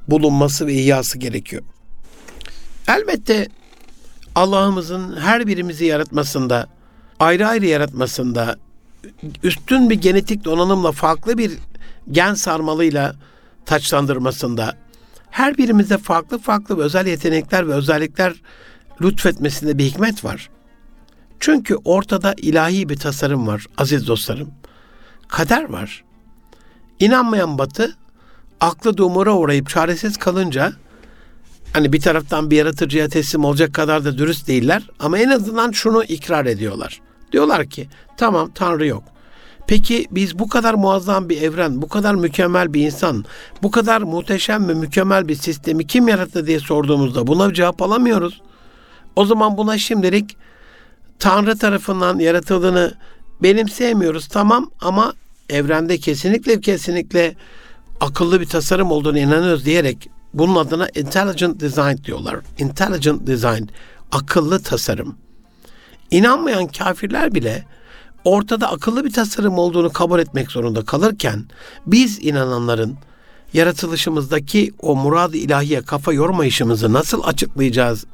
bulunması 0.08 0.68
ve 0.68 0.74
ihyası 0.74 1.18
gerekiyor. 1.18 1.64
Elbette 2.88 3.48
Allah'ımızın 4.36 5.18
her 5.18 5.48
birimizi 5.48 5.86
yaratmasında, 5.86 6.68
ayrı 7.20 7.48
ayrı 7.48 7.66
yaratmasında, 7.66 8.56
üstün 9.44 9.90
bir 9.90 10.02
genetik 10.02 10.46
donanımla 10.46 10.92
farklı 10.92 11.38
bir 11.38 11.52
gen 12.12 12.34
sarmalıyla 12.34 13.16
taçlandırmasında, 13.66 14.76
her 15.30 15.58
birimize 15.58 15.98
farklı 15.98 16.40
farklı 16.40 16.84
özel 16.84 17.08
yetenekler 17.08 17.68
ve 17.68 17.74
özellikler 17.74 18.34
lütfetmesinde 19.02 19.78
bir 19.78 19.84
hikmet 19.84 20.26
var. 20.26 20.50
Çünkü 21.40 21.76
ortada 21.76 22.34
ilahi 22.38 22.90
bir 22.90 22.98
tasarım 22.98 23.48
var 23.48 23.66
aziz 23.78 24.08
dostlarım. 24.08 24.52
Kader 25.28 25.64
var. 25.64 26.04
İnanmayan 27.00 27.58
batı 27.58 27.98
aklı 28.60 28.98
dumura 28.98 29.34
uğrayıp 29.34 29.70
çaresiz 29.70 30.18
kalınca 30.18 30.74
hani 31.74 31.94
bir 31.94 32.02
taraftan 32.02 32.52
bir 32.52 32.58
yaratıcıya 32.58 33.10
teslim 33.10 33.46
olacak 33.46 33.74
kadar 33.74 34.06
da 34.06 34.18
dürüst 34.18 34.48
değiller 34.48 34.90
ama 35.00 35.20
en 35.20 35.30
azından 35.30 35.72
şunu 35.72 36.04
ikrar 36.04 36.46
ediyorlar. 36.46 37.02
Diyorlar 37.32 37.66
ki 37.66 37.88
tamam 38.18 38.52
Tanrı 38.56 38.88
yok. 38.88 39.04
Peki 39.68 40.08
biz 40.12 40.40
bu 40.40 40.50
kadar 40.50 40.74
muazzam 40.74 41.30
bir 41.30 41.42
evren, 41.42 41.82
bu 41.82 41.88
kadar 41.88 42.16
mükemmel 42.16 42.74
bir 42.74 42.86
insan, 42.86 43.26
bu 43.64 43.72
kadar 43.72 44.02
muhteşem 44.02 44.68
ve 44.70 44.74
mükemmel 44.74 45.28
bir 45.28 45.36
sistemi 45.36 45.88
kim 45.88 46.08
yarattı 46.08 46.48
diye 46.48 46.60
sorduğumuzda 46.60 47.28
buna 47.28 47.54
cevap 47.54 47.82
alamıyoruz. 47.82 48.42
O 49.16 49.26
zaman 49.26 49.58
buna 49.58 49.78
şimdilik 49.78 50.38
Tanrı 51.20 51.58
tarafından 51.58 52.20
yaratıldığını 52.20 52.94
benimseyemiyoruz 53.44 54.28
tamam 54.28 54.72
ama 54.82 55.14
evrende 55.50 55.98
kesinlikle 55.98 56.62
kesinlikle 56.62 57.36
akıllı 58.00 58.42
bir 58.42 58.46
tasarım 58.46 58.92
olduğunu 58.92 59.20
inanıyoruz 59.20 59.66
diyerek 59.66 60.10
bunun 60.34 60.56
adına 60.56 60.90
intelligent 60.96 61.60
design 61.60 62.04
diyorlar. 62.06 62.40
Intelligent 62.58 63.28
design, 63.28 63.64
akıllı 64.12 64.64
tasarım. 64.64 65.16
İnanmayan 66.12 66.68
kafirler 66.68 67.34
bile 67.34 67.66
ortada 68.24 68.72
akıllı 68.72 69.06
bir 69.06 69.14
tasarım 69.14 69.58
olduğunu 69.58 69.90
kabul 69.90 70.20
etmek 70.20 70.52
zorunda 70.52 70.86
kalırken 70.86 71.46
biz 71.86 72.20
inananların 72.26 72.98
yaratılışımızdaki 73.54 74.74
o 74.82 74.96
murad-ı 74.96 75.38
ilahiye 75.38 75.82
kafa 75.82 76.14
yormayışımızı 76.14 76.94
nasıl 76.94 77.24
açıklayacağız 77.24 78.06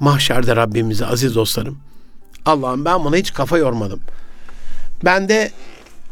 mahşerde 0.00 0.56
Rabbimize 0.56 1.06
aziz 1.06 1.34
dostlarım? 1.34 1.78
Allah'ım 2.46 2.84
ben 2.84 3.04
buna 3.04 3.16
hiç 3.16 3.32
kafa 3.32 3.58
yormadım. 3.58 4.00
Bende 5.04 5.52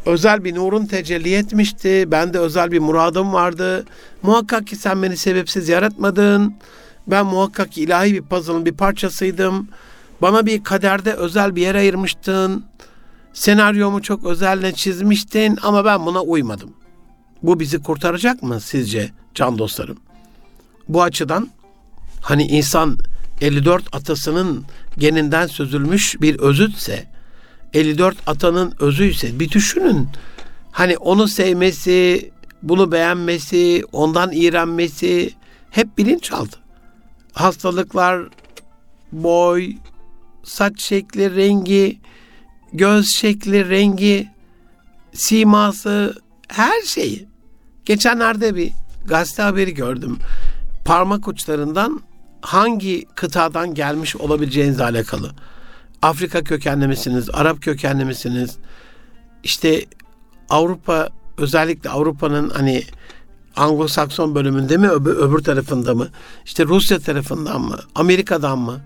özel 0.07 0.45
bir 0.45 0.55
nurun 0.55 0.87
tecelli 0.87 1.35
etmişti. 1.35 2.05
Bende 2.11 2.39
özel 2.39 2.73
bir 2.73 2.79
muradım 2.79 3.33
vardı. 3.33 3.85
Muhakkak 4.23 4.67
ki 4.67 4.77
sen 4.77 5.03
beni 5.03 5.17
sebepsiz 5.17 5.69
yaratmadın. 5.69 6.55
Ben 7.07 7.27
muhakkak 7.27 7.73
ki 7.73 7.83
ilahi 7.83 8.15
bir 8.15 8.23
puzzle'ın 8.23 8.67
bir 8.67 8.73
parçasıydım. 8.73 9.69
Bana 10.23 10.47
bir 10.47 10.65
kaderde 10.65 11.15
özel 11.15 11.57
bir 11.57 11.63
yer 11.63 11.75
ayırmıştın. 11.75 12.65
Senaryomu 13.33 14.03
çok 14.03 14.25
özelle 14.25 14.73
çizmiştin 14.73 15.59
ama 15.63 15.85
ben 15.85 16.07
buna 16.07 16.23
uymadım. 16.23 16.71
Bu 17.43 17.61
bizi 17.61 17.83
kurtaracak 17.83 18.43
mı 18.43 18.61
sizce 18.61 19.11
can 19.35 19.59
dostlarım? 19.59 19.97
Bu 20.89 21.03
açıdan 21.03 21.49
hani 22.21 22.47
insan 22.47 22.99
54 23.41 23.85
atasının 23.93 24.65
geninden 24.99 25.47
sözülmüş 25.47 26.21
bir 26.21 26.39
özütse 26.39 27.07
54 27.75 28.17
atanın 28.27 28.75
özüyse 28.81 29.41
bir 29.41 29.51
düşünün. 29.51 30.09
Hani 30.73 30.97
onu 30.97 31.29
sevmesi, 31.29 32.31
bunu 32.63 32.93
beğenmesi, 32.93 33.83
ondan 33.93 34.33
iğrenmesi 34.33 35.33
hep 35.71 35.99
bilinçaltı. 35.99 36.59
Hastalıklar, 37.33 38.23
boy, 39.13 39.73
saç 40.45 40.83
şekli, 40.83 41.37
rengi, 41.37 42.01
göz 42.73 43.07
şekli, 43.15 43.69
rengi, 43.69 44.29
siması, 45.13 46.15
her 46.49 46.83
şeyi. 46.83 47.29
Geçenlerde 47.85 48.55
bir 48.55 48.73
gazete 49.07 49.43
haberi 49.43 49.75
gördüm. 49.75 50.19
Parmak 50.85 51.29
uçlarından 51.29 52.01
hangi 52.45 53.05
kıtadan 53.15 53.75
gelmiş 53.75 54.17
olabileceğinizle 54.17 54.85
alakalı. 54.85 55.33
Afrika 56.03 56.45
kökenli 56.45 56.89
misiniz? 56.89 57.29
Arap 57.33 57.63
kökenli 57.63 58.05
misiniz? 58.05 58.57
İşte 59.43 59.85
Avrupa 60.49 61.09
özellikle 61.39 61.91
Avrupa'nın 61.91 62.51
hani 62.51 62.83
Anglo-Sakson 63.57 64.35
bölümünde 64.35 64.77
mi 64.77 64.89
öbür, 64.89 65.17
öbür 65.17 65.39
tarafında 65.39 65.95
mı? 65.95 66.09
İşte 66.45 66.65
Rusya 66.65 66.99
tarafından 66.99 67.61
mı? 67.61 67.79
Amerika'dan 67.95 68.59
mı? 68.59 68.81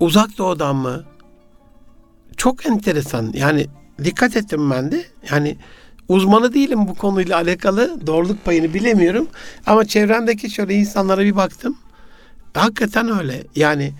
Uzak 0.00 0.38
Doğu'dan 0.38 0.76
mı? 0.76 1.04
Çok 2.36 2.66
enteresan. 2.66 3.32
Yani 3.34 3.66
dikkat 4.04 4.36
ettim 4.36 4.70
ben 4.70 4.92
de. 4.92 5.04
Yani 5.30 5.56
uzmanı 6.08 6.54
değilim 6.54 6.88
bu 6.88 6.94
konuyla 6.94 7.36
alakalı. 7.36 8.06
Doğruluk 8.06 8.44
payını 8.44 8.74
bilemiyorum. 8.74 9.28
Ama 9.66 9.84
çevremdeki 9.84 10.50
şöyle 10.50 10.74
insanlara 10.74 11.20
bir 11.20 11.36
baktım. 11.36 11.76
Hakikaten 12.56 13.18
öyle. 13.18 13.44
Yani 13.56 13.92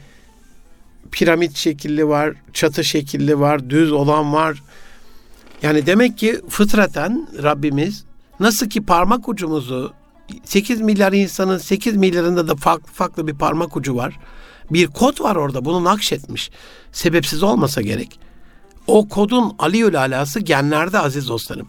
piramit 1.12 1.56
şekilli 1.56 2.08
var, 2.08 2.34
çatı 2.52 2.84
şekilli 2.84 3.40
var, 3.40 3.70
düz 3.70 3.92
olan 3.92 4.32
var. 4.32 4.62
Yani 5.62 5.86
demek 5.86 6.18
ki 6.18 6.40
fıtraten 6.48 7.28
Rabbimiz 7.42 8.04
nasıl 8.40 8.68
ki 8.68 8.82
parmak 8.82 9.28
ucumuzu 9.28 9.92
8 10.44 10.80
milyar 10.80 11.12
insanın 11.12 11.58
8 11.58 11.96
milyarında 11.96 12.48
da 12.48 12.56
farklı 12.56 12.92
farklı 12.92 13.26
bir 13.26 13.34
parmak 13.34 13.76
ucu 13.76 13.96
var. 13.96 14.18
Bir 14.70 14.86
kod 14.86 15.20
var 15.20 15.36
orada 15.36 15.64
bunu 15.64 15.84
nakşetmiş. 15.84 16.50
Sebepsiz 16.92 17.42
olmasa 17.42 17.82
gerek. 17.82 18.18
O 18.86 19.08
kodun 19.08 19.54
aliyül 19.58 20.00
alası 20.00 20.40
genlerde 20.40 20.98
aziz 20.98 21.28
dostlarım. 21.28 21.68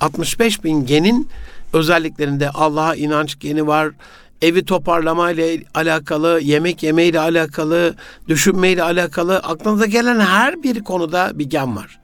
65 0.00 0.64
bin 0.64 0.86
genin 0.86 1.28
özelliklerinde 1.72 2.50
Allah'a 2.50 2.94
inanç 2.94 3.38
geni 3.40 3.66
var, 3.66 3.92
evi 4.42 4.64
toparlama 4.64 5.30
ile 5.30 5.62
alakalı, 5.74 6.40
yemek 6.42 6.82
yeme 6.82 7.04
ile 7.04 7.20
alakalı, 7.20 7.94
düşünme 8.28 8.70
ile 8.70 8.82
alakalı 8.82 9.38
aklınıza 9.38 9.86
gelen 9.86 10.20
her 10.20 10.62
bir 10.62 10.84
konuda 10.84 11.30
bir 11.34 11.50
gen 11.50 11.76
var. 11.76 11.98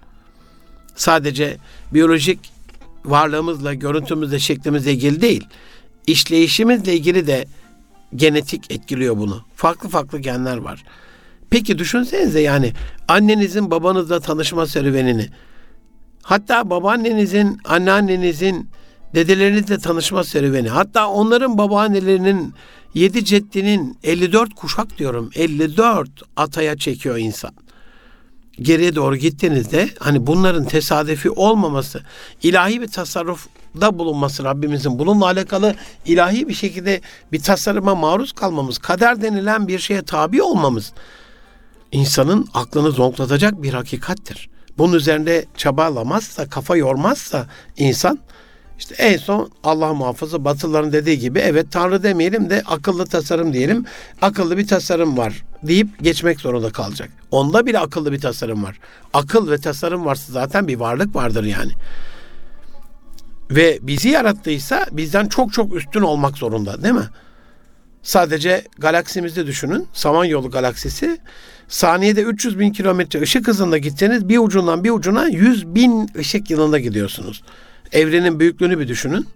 Sadece 0.95 1.57
biyolojik 1.95 2.39
varlığımızla, 3.05 3.75
görüntümüzle, 3.75 4.39
şeklimizle 4.39 4.93
ilgili 4.93 5.21
değil. 5.21 5.47
İşleyişimizle 6.07 6.95
ilgili 6.95 7.27
de 7.27 7.45
genetik 8.17 8.71
etkiliyor 8.71 9.17
bunu. 9.17 9.45
Farklı 9.57 9.89
farklı 9.89 10.19
genler 10.19 10.57
var. 10.57 10.85
Peki 11.51 11.79
düşünsenize 11.79 12.41
yani 12.41 12.73
annenizin 13.09 13.71
babanızla 13.71 14.21
tanışma 14.21 14.67
serüvenini, 14.67 15.29
hatta 16.23 16.71
babaannenizin, 16.71 17.59
anneannenizin 17.65 18.71
dedelerinizle 19.15 19.79
tanışma 19.79 20.25
serüveni. 20.25 20.69
Hatta 20.69 21.09
onların 21.09 21.59
babaannelerinin 21.59 22.55
yedi 22.95 23.25
ceddinin 23.25 23.99
54 24.03 24.55
kuşak 24.55 24.99
diyorum 24.99 25.31
54 25.35 26.11
ataya 26.37 26.77
çekiyor 26.77 27.17
insan. 27.17 27.51
Geriye 28.63 28.95
doğru 28.95 29.17
gittiğinizde 29.17 29.89
hani 29.99 30.27
bunların 30.27 30.65
tesadüfi 30.65 31.31
olmaması, 31.31 32.03
ilahi 32.43 32.81
bir 32.81 32.89
tasarrufda 32.89 33.99
bulunması 33.99 34.45
Rabbimizin 34.45 34.99
bununla 34.99 35.25
alakalı 35.25 35.75
ilahi 36.07 36.49
bir 36.49 36.55
şekilde 36.55 37.01
bir 37.33 37.43
tasarıma 37.43 37.95
maruz 37.95 38.33
kalmamız, 38.33 38.79
kader 38.79 39.23
denilen 39.23 39.69
bir 39.69 39.79
şeye 39.79 40.03
tabi 40.03 40.43
olmamız 40.43 40.93
insanın 41.93 42.49
aklını 42.55 42.91
zonklatacak 42.91 43.63
bir 43.63 43.75
hakikattir. 43.75 44.51
Bunun 44.79 44.93
üzerinde 44.93 45.45
çabalamazsa, 45.57 46.49
kafa 46.49 46.77
yormazsa 46.77 47.47
insan 47.77 48.19
işte 48.83 48.95
en 48.95 49.17
son 49.17 49.51
Allah 49.65 49.95
muhafaza 49.95 50.45
Batılıların 50.45 50.93
dediği 50.93 51.19
gibi 51.19 51.39
evet 51.39 51.67
Tanrı 51.71 52.03
demeyelim 52.03 52.51
de 52.51 52.63
akıllı 52.67 53.07
tasarım 53.07 53.53
diyelim. 53.53 53.85
Akıllı 54.23 54.59
bir 54.59 54.67
tasarım 54.67 55.17
var 55.17 55.45
deyip 55.63 55.89
geçmek 56.03 56.41
zorunda 56.41 56.71
kalacak. 56.71 57.11
Onda 57.31 57.67
bile 57.67 57.79
akıllı 57.79 58.13
bir 58.13 58.21
tasarım 58.21 58.65
var. 58.65 58.79
Akıl 59.15 59.51
ve 59.51 59.59
tasarım 59.59 60.05
varsa 60.05 60.33
zaten 60.33 60.69
bir 60.69 60.77
varlık 60.77 61.17
vardır 61.17 61.45
yani. 61.45 61.73
Ve 63.51 63.79
bizi 63.83 64.09
yarattıysa 64.09 64.87
bizden 64.93 65.27
çok 65.29 65.53
çok 65.53 65.75
üstün 65.75 66.03
olmak 66.03 66.39
zorunda 66.39 66.83
değil 66.83 66.95
mi? 66.95 67.09
Sadece 68.03 68.65
galaksimizde 68.79 69.47
düşünün. 69.47 69.87
Samanyolu 69.93 70.51
galaksisi. 70.51 71.19
Saniyede 71.69 72.23
300 72.23 72.59
bin 72.59 72.73
kilometre 72.73 73.21
ışık 73.21 73.49
hızında 73.49 73.79
gitseniz 73.79 74.29
bir 74.29 74.39
ucundan 74.39 74.85
bir 74.85 74.91
ucuna 74.91 75.29
100 75.29 75.75
bin 75.75 76.11
ışık 76.19 76.51
yılında 76.51 76.79
gidiyorsunuz. 76.79 77.43
Evrenin 77.93 78.41
büyüklüğünü 78.41 78.79
bir 78.79 78.89
düşünün. 78.89 79.27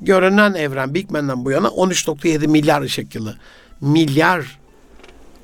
Görünen 0.00 0.54
evren 0.54 0.94
Big 0.94 1.12
Bang'den 1.12 1.44
bu 1.44 1.50
yana 1.50 1.68
13.7 1.68 2.48
milyar 2.48 2.82
ışık 2.82 3.14
yılı. 3.14 3.36
Milyar 3.80 4.58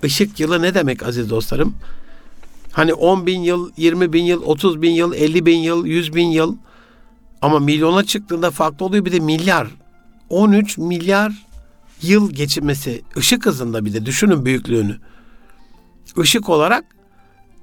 ışık 0.05 0.41
yılı 0.41 0.63
ne 0.63 0.75
demek 0.75 1.03
aziz 1.03 1.31
dostlarım? 1.31 1.75
Hani 2.73 2.95
10 2.95 3.27
bin 3.27 3.41
yıl, 3.41 3.71
20 3.77 4.13
bin 4.13 4.25
yıl, 4.25 4.43
30 4.43 4.83
bin 4.83 4.91
yıl, 4.91 5.15
50 5.15 5.47
bin 5.47 5.59
yıl, 5.59 5.87
100 5.87 6.15
bin 6.15 6.27
yıl. 6.27 6.57
Ama 7.43 7.59
milyona 7.59 8.05
çıktığında 8.05 8.51
farklı 8.51 8.87
oluyor 8.87 9.05
bir 9.05 9.13
de 9.13 9.21
milyar. 9.21 9.69
13 10.31 10.79
milyar 10.79 11.33
yıl 12.03 12.31
geçirmesi 12.31 13.03
ışık 13.17 13.47
hızında 13.47 13.85
bir 13.85 13.93
de 13.93 14.07
düşünün 14.07 14.45
büyüklüğünü. 14.45 14.97
Işık 16.23 16.49
olarak 16.49 16.85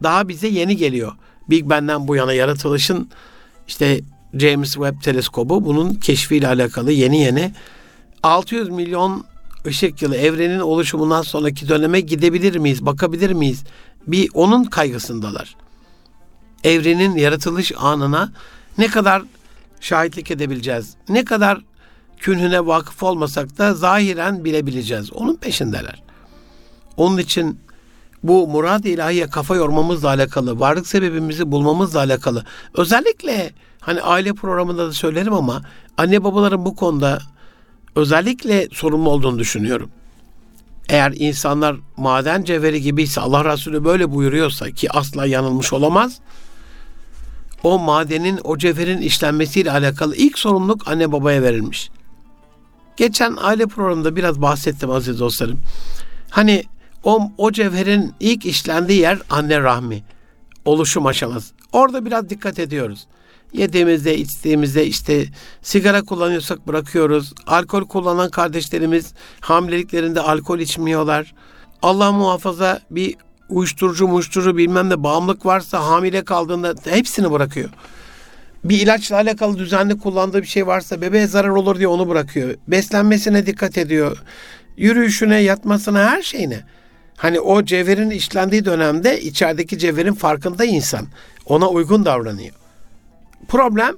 daha 0.04 0.28
bize 0.28 0.48
yeni 0.48 0.78
geliyor. 0.78 1.12
Big 1.50 1.70
Bang'den 1.70 2.08
bu 2.08 2.16
yana 2.16 2.34
yaratılışın 2.34 3.10
işte 3.68 4.02
James 4.38 4.74
Webb 4.74 5.02
teleskobu 5.02 5.66
bunun 5.66 5.94
keşfiyle 5.94 6.48
alakalı 6.48 6.92
yeni 6.92 7.22
yeni 7.22 7.54
600 8.24 8.70
milyon 8.70 9.26
ışık 9.68 10.02
yılı 10.02 10.16
evrenin 10.16 10.60
oluşumundan 10.60 11.22
sonraki 11.22 11.70
döneme 11.70 12.00
gidebilir 12.00 12.56
miyiz, 12.56 12.86
bakabilir 12.86 13.32
miyiz? 13.32 13.64
Bir 14.08 14.30
onun 14.34 14.64
kaygısındalar. 14.64 15.56
Evrenin 16.64 17.16
yaratılış 17.16 17.72
anına 17.78 18.32
ne 18.78 18.88
kadar 18.88 19.24
şahitlik 19.82 20.32
edebileceğiz? 20.32 20.96
Ne 21.10 21.26
kadar 21.26 21.62
künhüne 22.18 22.66
vakıf 22.66 23.04
olmasak 23.04 23.58
da 23.58 23.74
zahiren 23.74 24.46
bilebileceğiz. 24.46 25.14
Onun 25.14 25.36
peşindeler. 25.36 26.04
Onun 26.98 27.18
için 27.18 27.60
bu 28.24 28.48
murad 28.48 28.84
ilahiye 28.84 29.28
kafa 29.28 29.56
yormamızla 29.56 30.08
alakalı, 30.10 30.60
varlık 30.60 30.88
sebebimizi 30.88 31.52
bulmamızla 31.52 32.00
alakalı. 32.00 32.46
Özellikle 32.74 33.52
hani 33.80 34.02
aile 34.02 34.34
programında 34.34 34.88
da 34.88 34.94
söylerim 34.94 35.34
ama 35.34 35.62
anne 35.98 36.24
babaların 36.24 36.66
bu 36.66 36.76
konuda 36.76 37.20
özellikle 37.96 38.68
sorumlu 38.72 39.10
olduğunu 39.10 39.40
düşünüyorum. 39.40 39.90
Eğer 40.90 41.14
insanlar 41.16 41.76
maden 41.98 42.44
cevheri 42.44 42.82
gibiyse 42.82 43.22
Allah 43.22 43.54
Resulü 43.54 43.86
böyle 43.86 44.12
buyuruyorsa 44.12 44.72
ki 44.72 44.92
asla 44.92 45.26
yanılmış 45.26 45.74
olamaz. 45.74 46.20
O 47.64 47.80
madenin, 47.80 48.40
o 48.44 48.58
cevherin 48.58 48.98
işlenmesiyle 48.98 49.72
alakalı 49.72 50.16
ilk 50.16 50.40
sorumluluk 50.40 50.88
anne 50.88 51.12
babaya 51.12 51.42
verilmiş. 51.42 51.90
Geçen 52.98 53.36
aile 53.42 53.66
programında 53.66 54.16
biraz 54.16 54.42
bahsettim 54.42 54.92
aziz 54.92 55.20
dostlarım. 55.20 55.60
Hani 56.30 56.64
o, 57.04 57.32
o 57.38 57.52
cevherin 57.52 58.14
ilk 58.20 58.46
işlendiği 58.46 59.00
yer 59.00 59.20
anne 59.30 59.60
rahmi. 59.60 60.04
Oluşum 60.66 61.06
aşaması. 61.06 61.54
Orada 61.74 62.06
biraz 62.06 62.30
dikkat 62.30 62.60
ediyoruz. 62.60 63.08
Yediğimizde, 63.54 64.18
içtiğimizde 64.18 64.86
işte 64.86 65.26
sigara 65.62 66.02
kullanıyorsak 66.02 66.68
bırakıyoruz. 66.68 67.34
Alkol 67.48 67.88
kullanan 67.88 68.30
kardeşlerimiz 68.30 69.14
hamileliklerinde 69.40 70.22
alkol 70.22 70.60
içmiyorlar. 70.60 71.34
Allah 71.82 72.12
muhafaza 72.12 72.82
bir 72.92 73.16
uyuşturucu 73.50 74.08
muşturucu 74.08 74.58
bilmem 74.58 74.90
ne 74.90 75.04
bağımlılık 75.04 75.46
varsa 75.46 75.84
hamile 75.84 76.24
kaldığında 76.24 76.74
hepsini 76.86 77.32
bırakıyor. 77.32 77.70
Bir 78.64 78.82
ilaçla 78.82 79.16
alakalı 79.16 79.58
düzenli 79.58 79.98
kullandığı 79.98 80.42
bir 80.42 80.48
şey 80.48 80.68
varsa 80.68 81.02
bebeğe 81.02 81.28
zarar 81.28 81.50
olur 81.50 81.78
diye 81.78 81.88
onu 81.88 82.10
bırakıyor. 82.10 82.56
Beslenmesine 82.68 83.46
dikkat 83.46 83.78
ediyor. 83.78 84.24
Yürüyüşüne, 84.78 85.40
yatmasına, 85.40 86.12
her 86.12 86.22
şeyine. 86.22 86.64
Hani 87.20 87.40
o 87.40 87.66
cevherin 87.66 88.10
işlendiği 88.10 88.66
dönemde 88.66 89.22
içerideki 89.22 89.80
cevherin 89.80 90.14
farkında 90.14 90.66
insan. 90.66 91.08
Ona 91.46 91.70
uygun 91.70 92.06
davranıyor. 92.06 92.54
Problem 93.48 93.96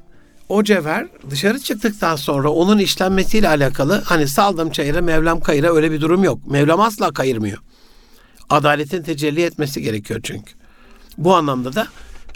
o 0.49 0.63
cevher 0.63 1.07
dışarı 1.29 1.59
çıktıktan 1.59 2.15
sonra 2.15 2.49
onun 2.49 2.77
işlenmesiyle 2.79 3.49
alakalı 3.49 4.01
hani 4.05 4.27
saldım 4.27 4.71
çayıra 4.71 5.01
Mevlam 5.01 5.39
kayıra 5.39 5.73
öyle 5.73 5.91
bir 5.91 6.01
durum 6.01 6.23
yok. 6.23 6.47
Mevlam 6.47 6.79
asla 6.81 7.11
kayırmıyor. 7.11 7.57
Adaletin 8.49 9.03
tecelli 9.03 9.43
etmesi 9.43 9.81
gerekiyor 9.81 10.19
çünkü. 10.23 10.53
Bu 11.17 11.35
anlamda 11.35 11.73
da 11.73 11.87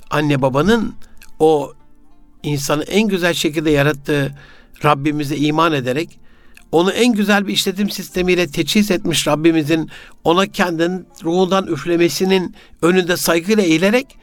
anne 0.09 0.41
babanın 0.41 0.95
o 1.39 1.73
insanı 2.43 2.83
en 2.83 3.07
güzel 3.07 3.33
şekilde 3.33 3.69
yarattığı 3.69 4.35
Rabbimize 4.85 5.37
iman 5.37 5.73
ederek 5.73 6.19
onu 6.71 6.91
en 6.91 7.13
güzel 7.13 7.47
bir 7.47 7.53
işletim 7.53 7.89
sistemiyle 7.89 8.47
teçhiz 8.47 8.91
etmiş 8.91 9.27
Rabbimizin 9.27 9.89
ona 10.23 10.47
kendinin 10.47 11.07
ruhundan 11.23 11.67
üflemesinin 11.67 12.55
önünde 12.81 13.17
saygıyla 13.17 13.63
eğilerek 13.63 14.17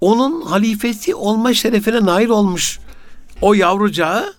onun 0.00 0.42
halifesi 0.42 1.14
olma 1.14 1.54
şerefine 1.54 2.04
nail 2.06 2.28
olmuş 2.28 2.78
o 3.42 3.54
yavrucağı 3.54 4.34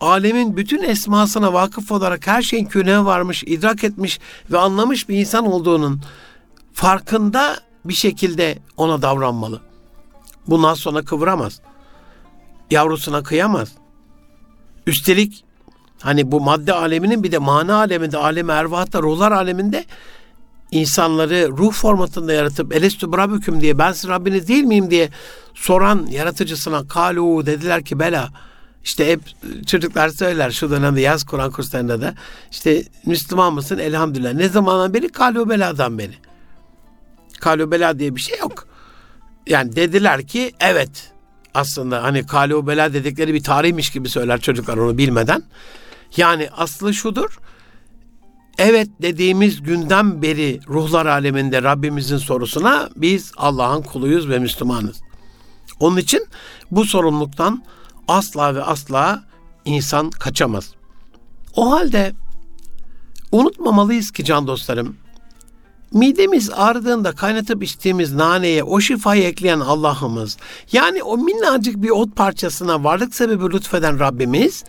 alemin 0.00 0.56
bütün 0.56 0.82
esmasına 0.82 1.52
vakıf 1.52 1.92
olarak 1.92 2.26
her 2.26 2.42
şeyin 2.42 2.64
küne 2.64 3.04
varmış, 3.04 3.44
idrak 3.46 3.84
etmiş 3.84 4.20
ve 4.50 4.58
anlamış 4.58 5.08
bir 5.08 5.18
insan 5.18 5.46
olduğunun 5.46 6.00
farkında 6.72 7.56
bir 7.84 7.94
şekilde 7.94 8.58
ona 8.76 9.02
davranmalı. 9.02 9.60
Bundan 10.46 10.74
sonra 10.74 11.02
kıvıramaz. 11.02 11.60
Yavrusuna 12.70 13.22
kıyamaz. 13.22 13.72
Üstelik 14.86 15.44
hani 16.00 16.32
bu 16.32 16.40
madde 16.40 16.72
aleminin 16.72 17.22
bir 17.22 17.32
de 17.32 17.38
mana 17.38 17.76
aleminde, 17.76 18.18
alem 18.18 18.50
ervahatta, 18.50 19.02
ruhlar 19.02 19.32
aleminde 19.32 19.84
insanları 20.70 21.48
ruh 21.50 21.72
formatında 21.72 22.32
yaratıp 22.32 22.74
elestü 22.74 23.12
brabüküm 23.12 23.60
diye 23.60 23.78
ben 23.78 23.92
sizin 23.92 24.08
Rabbiniz 24.08 24.48
değil 24.48 24.64
miyim 24.64 24.90
diye 24.90 25.08
soran 25.54 26.06
yaratıcısına 26.06 26.88
kalu 26.88 27.46
dediler 27.46 27.84
ki 27.84 27.98
bela. 27.98 28.28
İşte 28.84 29.12
hep 29.12 29.20
çocuklar 29.66 30.08
söyler 30.08 30.50
şu 30.50 30.70
dönemde 30.70 31.00
yaz 31.00 31.24
Kur'an 31.24 31.50
kurslarında 31.50 32.00
da 32.00 32.14
işte 32.50 32.82
Müslüman 33.06 33.54
mısın? 33.54 33.78
Elhamdülillah. 33.78 34.32
Ne 34.32 34.48
zamandan 34.48 34.94
beri? 34.94 35.08
Kalu 35.08 35.48
beladan 35.48 35.98
beri. 35.98 36.14
Kalu 37.40 37.70
bela 37.70 37.98
diye 37.98 38.16
bir 38.16 38.20
şey 38.20 38.38
yok. 38.38 38.66
Yani 39.46 39.76
dediler 39.76 40.26
ki 40.26 40.52
evet 40.60 41.12
aslında 41.54 42.02
hani 42.02 42.26
kalu 42.26 42.66
bela 42.66 42.94
dedikleri 42.94 43.34
bir 43.34 43.42
tarihmiş 43.42 43.90
gibi 43.90 44.08
söyler 44.08 44.40
çocuklar 44.40 44.76
onu 44.76 44.98
bilmeden 44.98 45.42
yani 46.16 46.48
aslı 46.56 46.94
şudur 46.94 47.38
evet 48.58 48.88
dediğimiz 49.02 49.62
günden 49.62 50.22
beri 50.22 50.60
ruhlar 50.68 51.06
aleminde 51.06 51.62
Rabbimizin 51.62 52.16
sorusuna 52.16 52.90
biz 52.96 53.32
Allah'ın 53.36 53.82
kuluyuz 53.82 54.28
ve 54.28 54.38
Müslümanız. 54.38 54.96
Onun 55.80 55.96
için 55.96 56.26
bu 56.70 56.84
sorumluluktan 56.84 57.64
asla 58.08 58.54
ve 58.54 58.62
asla 58.62 59.24
insan 59.64 60.10
kaçamaz. 60.10 60.74
O 61.56 61.70
halde 61.70 62.12
unutmamalıyız 63.32 64.10
ki 64.10 64.24
can 64.24 64.46
dostlarım, 64.46 64.96
midemiz 65.92 66.50
ağrıdığında 66.50 67.12
kaynatıp 67.12 67.62
içtiğimiz 67.62 68.12
naneye 68.12 68.62
o 68.62 68.80
şifayı 68.80 69.24
ekleyen 69.24 69.60
Allah'ımız, 69.60 70.36
yani 70.72 71.02
o 71.02 71.18
minnacık 71.18 71.82
bir 71.82 71.90
ot 71.90 72.16
parçasına 72.16 72.84
varlık 72.84 73.14
sebebi 73.14 73.54
lütfeden 73.54 74.00
Rabbimiz, 74.00 74.64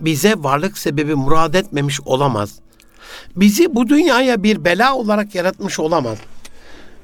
bize 0.00 0.34
varlık 0.38 0.78
sebebi 0.78 1.14
murad 1.14 1.54
etmemiş 1.54 2.00
olamaz. 2.00 2.54
Bizi 3.36 3.74
bu 3.74 3.88
dünyaya 3.88 4.42
bir 4.42 4.64
bela 4.64 4.94
olarak 4.94 5.34
yaratmış 5.34 5.78
olamaz. 5.78 6.18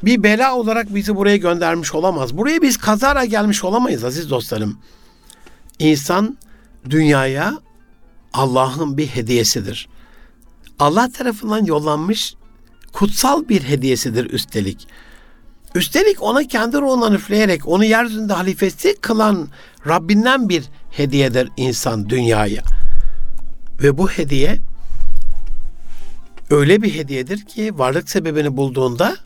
Bir 0.02 0.22
bela 0.22 0.56
olarak 0.56 0.94
bizi 0.94 1.16
buraya 1.16 1.37
göndermiş 1.37 1.94
olamaz. 1.94 2.37
Buraya 2.37 2.62
biz 2.62 2.76
kazara 2.76 3.24
gelmiş 3.24 3.64
olamayız 3.64 4.04
aziz 4.04 4.30
dostlarım. 4.30 4.78
İnsan 5.78 6.38
dünyaya 6.90 7.59
Allah'ın 8.32 8.96
bir 8.96 9.06
hediyesidir. 9.06 9.88
Allah 10.78 11.12
tarafından 11.12 11.64
yollanmış 11.64 12.35
kutsal 12.92 13.48
bir 13.48 13.62
hediyesidir 13.62 14.30
üstelik. 14.30 14.88
Üstelik 15.74 16.22
ona 16.22 16.48
kendi 16.48 16.76
ruhundan 16.76 17.14
üfleyerek 17.14 17.68
onu 17.68 17.85
yeryüzünde 17.85 18.32
halifesi 18.32 18.96
kılan 19.00 19.48
Rabbinden 19.87 20.48
bir 20.48 20.64
hediyedir 20.90 21.50
insan 21.56 22.09
dünyaya. 22.09 22.62
Ve 23.83 23.99
bu 23.99 24.09
hediye 24.09 24.59
öyle 26.51 26.83
bir 26.83 26.95
hediyedir 26.95 27.45
ki 27.45 27.79
varlık 27.79 28.11
sebebini 28.11 28.57
bulduğunda 28.57 29.17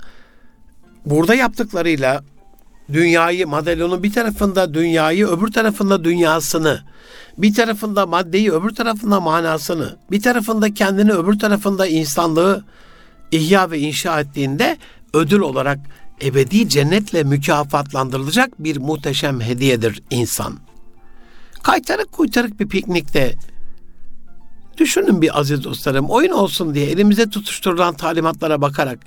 burada 1.07 1.35
yaptıklarıyla 1.35 2.25
dünyayı, 2.93 3.47
madalyonun 3.47 4.03
bir 4.03 4.13
tarafında 4.13 4.75
dünyayı, 4.75 5.27
öbür 5.27 5.53
tarafında 5.53 6.05
dünyasını, 6.05 6.81
bir 7.39 7.55
tarafında 7.55 8.07
maddeyi, 8.07 8.53
öbür 8.53 8.71
tarafında 8.71 9.21
manasını, 9.21 9.97
bir 10.11 10.23
tarafında 10.23 10.75
kendini, 10.75 11.13
öbür 11.13 11.39
tarafında 11.39 11.87
insanlığı 11.87 12.65
ihya 13.31 13.71
ve 13.71 13.79
inşa 13.79 14.21
ettiğinde 14.21 14.77
ödül 15.15 15.41
olarak 15.41 15.79
ebedi 16.23 16.69
cennetle 16.69 17.23
mükafatlandırılacak 17.25 18.65
bir 18.65 18.77
muhteşem 18.77 19.41
hediyedir 19.41 20.03
insan. 20.11 20.59
Kaytarık 21.63 22.13
kuytarık 22.13 22.61
bir 22.61 22.69
piknikte 22.69 23.35
düşünün 24.81 25.23
bir 25.23 25.40
aziz 25.40 25.64
dostlarım 25.64 26.11
oyun 26.11 26.31
olsun 26.31 26.75
diye 26.75 26.87
elimize 26.87 27.31
tutuşturulan 27.31 27.95
talimatlara 27.95 28.61
bakarak 28.61 28.99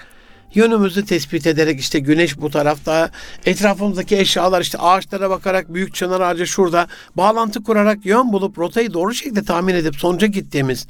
yönümüzü 0.54 1.06
tespit 1.06 1.48
ederek 1.48 1.80
işte 1.80 2.00
güneş 2.00 2.38
bu 2.38 2.50
tarafta, 2.50 3.12
etrafımızdaki 3.46 4.18
eşyalar 4.18 4.62
işte 4.62 4.78
ağaçlara 4.78 5.30
bakarak 5.30 5.74
büyük 5.74 5.96
çınar 5.96 6.22
ağacı 6.22 6.48
şurada 6.48 6.88
bağlantı 7.18 7.64
kurarak 7.64 8.06
yön 8.06 8.34
bulup 8.34 8.60
rotayı 8.60 8.94
doğru 8.94 9.14
şekilde 9.14 9.44
tahmin 9.44 9.76
edip 9.76 9.96
sonuca 9.96 10.28
gittiğimiz 10.28 10.88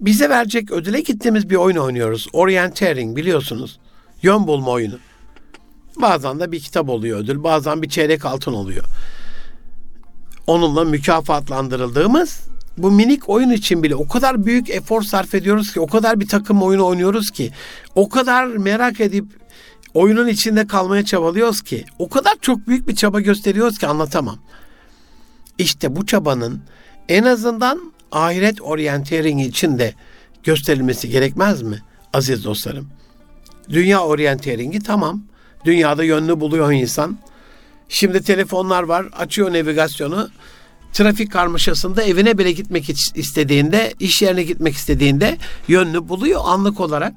bize 0.00 0.28
verecek 0.28 0.70
ödüle 0.70 1.00
gittiğimiz 1.00 1.50
bir 1.50 1.56
oyun 1.56 1.76
oynuyoruz. 1.76 2.28
Orienteering 2.32 3.16
biliyorsunuz. 3.16 3.78
Yön 4.22 4.46
bulma 4.46 4.70
oyunu. 4.70 4.98
Bazen 5.96 6.40
de 6.40 6.52
bir 6.52 6.60
kitap 6.60 6.88
oluyor 6.88 7.18
ödül, 7.18 7.42
bazen 7.42 7.82
bir 7.82 7.88
çeyrek 7.88 8.24
altın 8.24 8.52
oluyor. 8.52 8.84
Onunla 10.46 10.84
mükafatlandırıldığımız 10.84 12.40
bu 12.78 12.90
minik 12.90 13.28
oyun 13.28 13.50
için 13.50 13.82
bile 13.82 13.94
o 13.94 14.08
kadar 14.08 14.46
büyük 14.46 14.70
efor 14.70 15.02
sarf 15.02 15.34
ediyoruz 15.34 15.72
ki, 15.72 15.80
o 15.80 15.86
kadar 15.86 16.20
bir 16.20 16.28
takım 16.28 16.62
oyunu 16.62 16.86
oynuyoruz 16.86 17.30
ki, 17.30 17.50
o 17.94 18.08
kadar 18.08 18.46
merak 18.46 19.00
edip 19.00 19.24
oyunun 19.94 20.28
içinde 20.28 20.66
kalmaya 20.66 21.04
çabalıyoruz 21.04 21.62
ki, 21.62 21.84
o 21.98 22.08
kadar 22.08 22.34
çok 22.40 22.68
büyük 22.68 22.88
bir 22.88 22.96
çaba 22.96 23.20
gösteriyoruz 23.20 23.78
ki 23.78 23.86
anlatamam. 23.86 24.38
İşte 25.58 25.96
bu 25.96 26.06
çabanın 26.06 26.60
en 27.08 27.24
azından 27.24 27.92
ahiret 28.12 28.60
orientering 28.60 29.40
için 29.40 29.78
de 29.78 29.94
gösterilmesi 30.42 31.08
gerekmez 31.08 31.62
mi 31.62 31.78
aziz 32.12 32.44
dostlarım? 32.44 32.88
Dünya 33.68 34.00
orienteringi 34.04 34.80
tamam. 34.80 35.22
Dünyada 35.64 36.04
yönünü 36.04 36.40
buluyor 36.40 36.72
insan. 36.72 37.18
Şimdi 37.88 38.22
telefonlar 38.22 38.82
var. 38.82 39.06
Açıyor 39.18 39.50
navigasyonu 39.50 40.30
trafik 40.92 41.32
karmaşasında 41.32 42.02
evine 42.02 42.38
bile 42.38 42.52
gitmek 42.52 42.90
istediğinde, 43.14 43.94
iş 44.00 44.22
yerine 44.22 44.42
gitmek 44.42 44.74
istediğinde 44.74 45.38
yönünü 45.68 46.08
buluyor 46.08 46.40
anlık 46.44 46.80
olarak. 46.80 47.14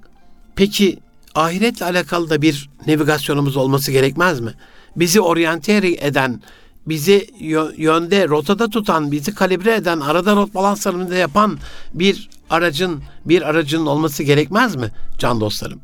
Peki 0.56 1.00
ahiretle 1.36 1.86
alakalı 1.86 2.30
da 2.30 2.42
bir 2.42 2.70
navigasyonumuz 2.88 3.58
olması 3.58 3.92
gerekmez 3.92 4.40
mi? 4.40 4.54
Bizi 4.96 5.22
oryante 5.22 5.98
eden, 6.00 6.42
bizi 6.88 7.30
yönde, 7.78 8.28
rotada 8.28 8.68
tutan, 8.70 9.12
bizi 9.12 9.36
kalibre 9.36 9.76
eden, 9.76 10.00
arada 10.00 10.36
rot 10.36 10.54
balanslarını 10.54 11.16
yapan 11.16 11.60
bir 11.94 12.30
aracın, 12.50 13.04
bir 13.26 13.42
aracın 13.42 13.86
olması 13.86 14.24
gerekmez 14.24 14.76
mi 14.76 14.92
can 15.18 15.42
dostlarım? 15.42 15.80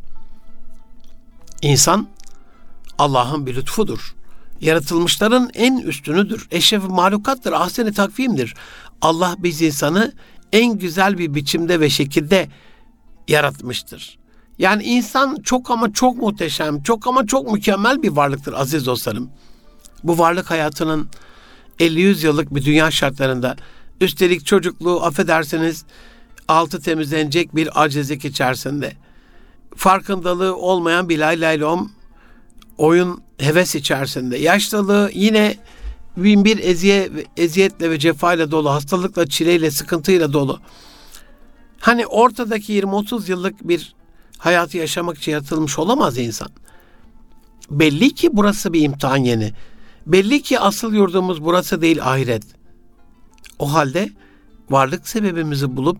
İnsan 1.61 2.07
Allah'ın 2.97 3.45
bir 3.45 3.55
lütfudur. 3.55 4.15
Yaratılmışların 4.61 5.49
en 5.53 5.77
üstünüdür. 5.77 6.47
Eşref 6.51 6.83
mahlukattır, 6.89 7.51
ahseni 7.51 7.93
takvimdir. 7.93 8.55
Allah 9.01 9.35
biz 9.39 9.61
insanı 9.61 10.13
en 10.53 10.77
güzel 10.77 11.17
bir 11.17 11.35
biçimde 11.35 11.79
ve 11.79 11.89
şekilde 11.89 12.47
yaratmıştır. 13.27 14.19
Yani 14.57 14.83
insan 14.83 15.37
çok 15.43 15.71
ama 15.71 15.93
çok 15.93 16.17
muhteşem, 16.17 16.83
çok 16.83 17.07
ama 17.07 17.25
çok 17.25 17.51
mükemmel 17.51 18.03
bir 18.03 18.09
varlıktır 18.09 18.53
aziz 18.53 18.85
dostlarım. 18.85 19.29
Bu 20.03 20.17
varlık 20.17 20.49
hayatının 20.49 21.09
50-100 21.79 22.25
yıllık 22.25 22.55
bir 22.55 22.65
dünya 22.65 22.91
şartlarında 22.91 23.55
üstelik 24.01 24.45
çocukluğu 24.45 25.03
affedersiniz 25.03 25.85
altı 26.47 26.81
temizlenecek 26.81 27.55
bir 27.55 27.83
acizlik 27.83 28.25
içerisinde 28.25 28.93
farkındalığı 29.75 30.55
olmayan 30.55 31.09
bir 31.09 31.19
lay 31.19 31.41
oyun 32.79 33.21
heves 33.37 33.75
içerisinde 33.75 34.37
yaşlılığı 34.37 35.11
yine 35.13 35.55
bin 36.17 36.45
bir 36.45 36.59
eziye, 36.59 37.09
eziyetle 37.37 37.89
ve 37.91 37.99
cefayla 37.99 38.51
dolu, 38.51 38.69
hastalıkla, 38.69 39.27
çileyle, 39.27 39.71
sıkıntıyla 39.71 40.33
dolu. 40.33 40.59
Hani 41.79 42.07
ortadaki 42.07 42.81
20-30 42.81 43.31
yıllık 43.31 43.67
bir 43.67 43.95
hayatı 44.37 44.77
yaşamak 44.77 45.17
için 45.17 45.31
yaratılmış 45.31 45.79
olamaz 45.79 46.17
insan. 46.17 46.49
Belli 47.71 48.15
ki 48.15 48.29
burası 48.33 48.73
bir 48.73 48.81
imtihan 48.81 49.17
yeni. 49.17 49.53
Belli 50.05 50.41
ki 50.41 50.59
asıl 50.59 50.93
yurdumuz 50.93 51.43
burası 51.43 51.81
değil 51.81 52.03
ahiret. 52.03 52.43
O 53.59 53.73
halde 53.73 54.09
varlık 54.69 55.07
sebebimizi 55.07 55.77
bulup 55.77 55.97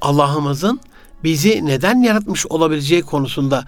Allah'ımızın 0.00 0.80
bizi 1.24 1.66
neden 1.66 2.02
yaratmış 2.02 2.46
olabileceği 2.46 3.02
konusunda 3.02 3.64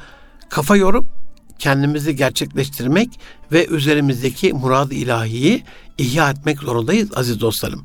kafa 0.49 0.77
yorup 0.77 1.22
kendimizi 1.63 2.17
gerçekleştirmek 2.17 3.21
ve 3.53 3.67
üzerimizdeki 3.67 4.53
murad 4.53 4.91
ilahiyi 4.91 5.65
ihya 5.99 6.31
etmek 6.31 6.59
zorundayız 6.59 7.09
aziz 7.17 7.41
dostlarım. 7.41 7.85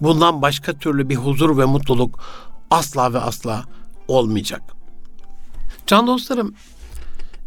Bundan 0.00 0.42
başka 0.42 0.72
türlü 0.72 1.08
bir 1.08 1.16
huzur 1.16 1.58
ve 1.58 1.64
mutluluk 1.64 2.20
asla 2.70 3.12
ve 3.12 3.18
asla 3.18 3.64
olmayacak. 4.08 4.62
Can 5.86 6.06
dostlarım, 6.06 6.54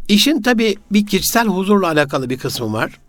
işin 0.08 0.42
tabi 0.42 0.76
bir 0.90 1.06
kişisel 1.06 1.46
huzurla 1.46 1.86
alakalı 1.86 2.30
bir 2.30 2.38
kısmı 2.38 2.72
var. 2.72 3.00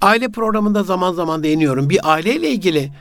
Aile 0.00 0.28
programında 0.28 0.82
zaman 0.82 1.12
zaman 1.12 1.42
değiniyorum. 1.42 1.90
Bir 1.90 2.12
aileyle 2.12 2.50
ilgili 2.50 2.92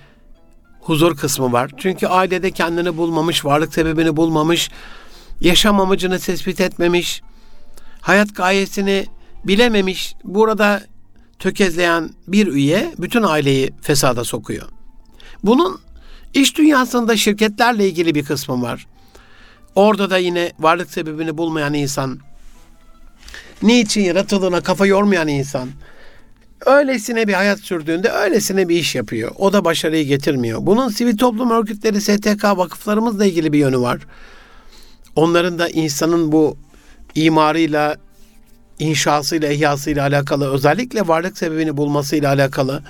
huzur 0.80 1.18
kısmı 1.18 1.52
var. 1.52 1.72
Çünkü 1.78 2.08
ailede 2.08 2.52
kendini 2.52 2.98
bulmamış, 2.98 3.46
varlık 3.46 3.74
sebebini 3.74 4.18
bulmamış, 4.18 4.70
yaşam 5.42 5.80
amacını 5.80 6.20
tespit 6.20 6.62
etmemiş, 6.62 7.22
hayat 8.06 8.36
gayesini 8.36 9.06
bilememiş, 9.44 10.16
burada 10.24 10.84
tökezleyen 11.40 12.10
bir 12.28 12.48
üye 12.48 12.94
bütün 12.98 13.24
aileyi 13.24 13.74
fesada 13.82 14.24
sokuyor. 14.24 14.68
Bunun 15.44 15.82
iş 16.34 16.58
dünyasında 16.58 17.18
şirketlerle 17.18 17.88
ilgili 17.88 18.16
bir 18.16 18.26
kısmı 18.26 18.62
var. 18.62 18.88
Orada 19.76 20.10
da 20.10 20.18
yine 20.18 20.52
varlık 20.60 20.92
sebebini 20.92 21.38
bulmayan 21.38 21.74
insan, 21.74 22.20
niçin 23.62 24.02
yaratıldığına 24.02 24.62
kafa 24.62 24.86
yormayan 24.86 25.28
insan, 25.28 25.70
öylesine 26.66 27.28
bir 27.28 27.34
hayat 27.34 27.60
sürdüğünde 27.60 28.10
öylesine 28.10 28.70
bir 28.70 28.76
iş 28.76 28.96
yapıyor. 28.96 29.32
O 29.38 29.54
da 29.54 29.66
başarıyı 29.66 30.06
getirmiyor. 30.06 30.60
Bunun 30.62 30.90
sivil 30.90 31.18
toplum 31.18 31.50
örgütleri, 31.50 32.02
STK, 32.02 32.44
vakıflarımızla 32.44 33.26
ilgili 33.26 33.54
bir 33.54 33.60
yönü 33.60 33.80
var. 33.80 34.00
Onların 35.16 35.60
da 35.60 35.70
insanın 35.70 36.32
bu 36.32 36.58
imarıyla, 37.16 37.96
inşasıyla, 38.80 39.50
ihyasıyla 39.52 40.04
alakalı, 40.04 40.54
özellikle 40.54 41.08
varlık 41.08 41.38
sebebini 41.38 41.78
bulmasıyla 41.78 42.34
alakalı 42.34 42.84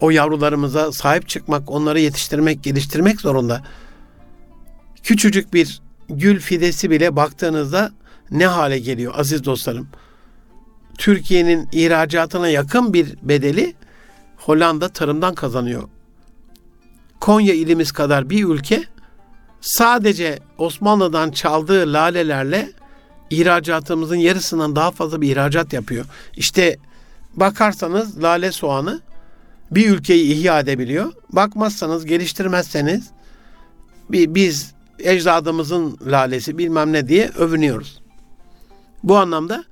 o 0.00 0.10
yavrularımıza 0.10 0.92
sahip 0.92 1.28
çıkmak, 1.28 1.70
onları 1.70 2.00
yetiştirmek, 2.00 2.62
geliştirmek 2.62 3.20
zorunda. 3.20 3.62
Küçücük 5.02 5.54
bir 5.54 5.80
gül 6.08 6.40
fidesi 6.40 6.90
bile 6.90 7.16
baktığınızda 7.16 7.92
ne 8.30 8.46
hale 8.46 8.78
geliyor 8.78 9.14
aziz 9.16 9.44
dostlarım. 9.44 9.88
Türkiye'nin 10.98 11.68
ihracatına 11.72 12.48
yakın 12.48 12.92
bir 12.92 13.16
bedeli 13.22 13.74
Hollanda 14.36 14.88
tarımdan 14.88 15.34
kazanıyor. 15.34 15.82
Konya 17.20 17.54
ilimiz 17.54 17.92
kadar 17.92 18.30
bir 18.30 18.44
ülke 18.44 18.84
sadece 19.60 20.38
Osmanlı'dan 20.58 21.30
çaldığı 21.30 21.92
lalelerle 21.92 22.70
ihracatımızın 23.30 24.16
yarısından 24.16 24.76
daha 24.76 24.90
fazla 24.90 25.20
bir 25.20 25.30
ihracat 25.30 25.72
yapıyor. 25.72 26.06
İşte 26.36 26.76
bakarsanız 27.34 28.22
lale 28.22 28.52
soğanı 28.52 29.00
bir 29.70 29.90
ülkeyi 29.90 30.32
ihya 30.32 30.60
edebiliyor. 30.60 31.12
Bakmazsanız, 31.32 32.06
geliştirmezseniz 32.06 33.10
biz 34.10 34.74
ecdadımızın 34.98 35.98
lalesi 36.06 36.58
bilmem 36.58 36.92
ne 36.92 37.08
diye 37.08 37.28
övünüyoruz. 37.28 38.00
Bu 39.02 39.16
anlamda 39.16 39.64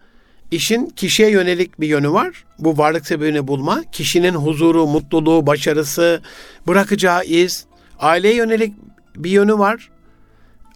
işin 0.51 0.87
kişiye 0.87 1.31
yönelik 1.31 1.81
bir 1.81 1.89
yönü 1.89 2.13
var. 2.13 2.45
Bu 2.59 2.79
varlık 2.79 3.07
sebebini 3.07 3.49
bulma, 3.49 3.83
kişinin 3.93 4.35
huzuru, 4.35 4.87
mutluluğu, 4.87 5.47
başarısı, 5.47 6.23
bırakacağı 6.67 7.25
iz, 7.25 7.65
aileye 7.99 8.35
yönelik 8.35 8.75
bir 9.17 9.31
yönü 9.31 9.59
var. 9.59 9.91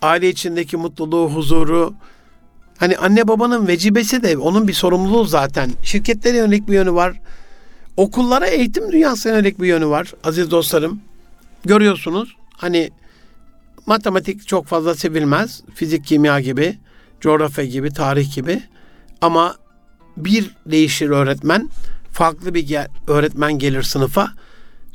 Aile 0.02 0.28
içindeki 0.28 0.76
mutluluğu, 0.76 1.30
huzuru, 1.30 1.94
Hani 2.78 2.96
anne 2.96 3.28
babanın 3.28 3.68
vecibesi 3.68 4.22
de 4.22 4.38
onun 4.38 4.68
bir 4.68 4.72
sorumluluğu 4.72 5.24
zaten. 5.24 5.70
Şirketlere 5.82 6.36
yönelik 6.36 6.68
bir 6.68 6.74
yönü 6.74 6.92
var. 6.92 7.20
Okullara 7.96 8.46
eğitim 8.46 8.92
dünyasına 8.92 9.32
yönelik 9.32 9.60
bir 9.60 9.66
yönü 9.66 9.86
var 9.86 10.12
aziz 10.24 10.50
dostlarım. 10.50 11.00
Görüyorsunuz 11.64 12.36
hani 12.56 12.90
matematik 13.86 14.48
çok 14.48 14.66
fazla 14.66 14.94
sevilmez. 14.94 15.62
Fizik, 15.74 16.04
kimya 16.04 16.40
gibi, 16.40 16.78
coğrafya 17.20 17.64
gibi, 17.64 17.90
tarih 17.90 18.34
gibi. 18.34 18.62
Ama 19.20 19.56
bir 20.16 20.50
değişir 20.66 21.10
öğretmen, 21.10 21.70
farklı 22.12 22.54
bir 22.54 22.78
öğretmen 23.08 23.52
gelir 23.58 23.82
sınıfa. 23.82 24.30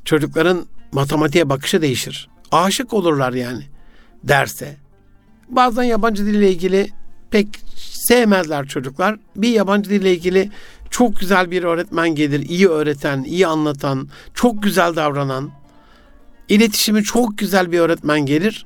Çocukların 0.06 0.66
matematiğe 0.92 1.50
bakışı 1.50 1.82
değişir. 1.82 2.30
Aşık 2.52 2.94
olurlar 2.94 3.34
yani 3.34 3.64
derse. 4.24 4.78
Bazen 5.50 5.84
yabancı 5.84 6.26
dille 6.26 6.52
ilgili 6.52 6.90
pek 7.34 7.48
sevmezler 7.76 8.68
çocuklar. 8.68 9.20
Bir 9.36 9.50
yabancı 9.50 9.90
dille 9.90 10.14
ilgili 10.14 10.50
çok 10.90 11.20
güzel 11.20 11.52
bir 11.52 11.64
öğretmen 11.64 12.10
gelir. 12.10 12.50
iyi 12.50 12.68
öğreten, 12.68 13.24
iyi 13.24 13.48
anlatan, 13.48 14.10
çok 14.34 14.64
güzel 14.64 14.96
davranan. 14.96 15.52
iletişimi 16.50 17.04
çok 17.04 17.38
güzel 17.38 17.72
bir 17.72 17.80
öğretmen 17.80 18.20
gelir. 18.20 18.66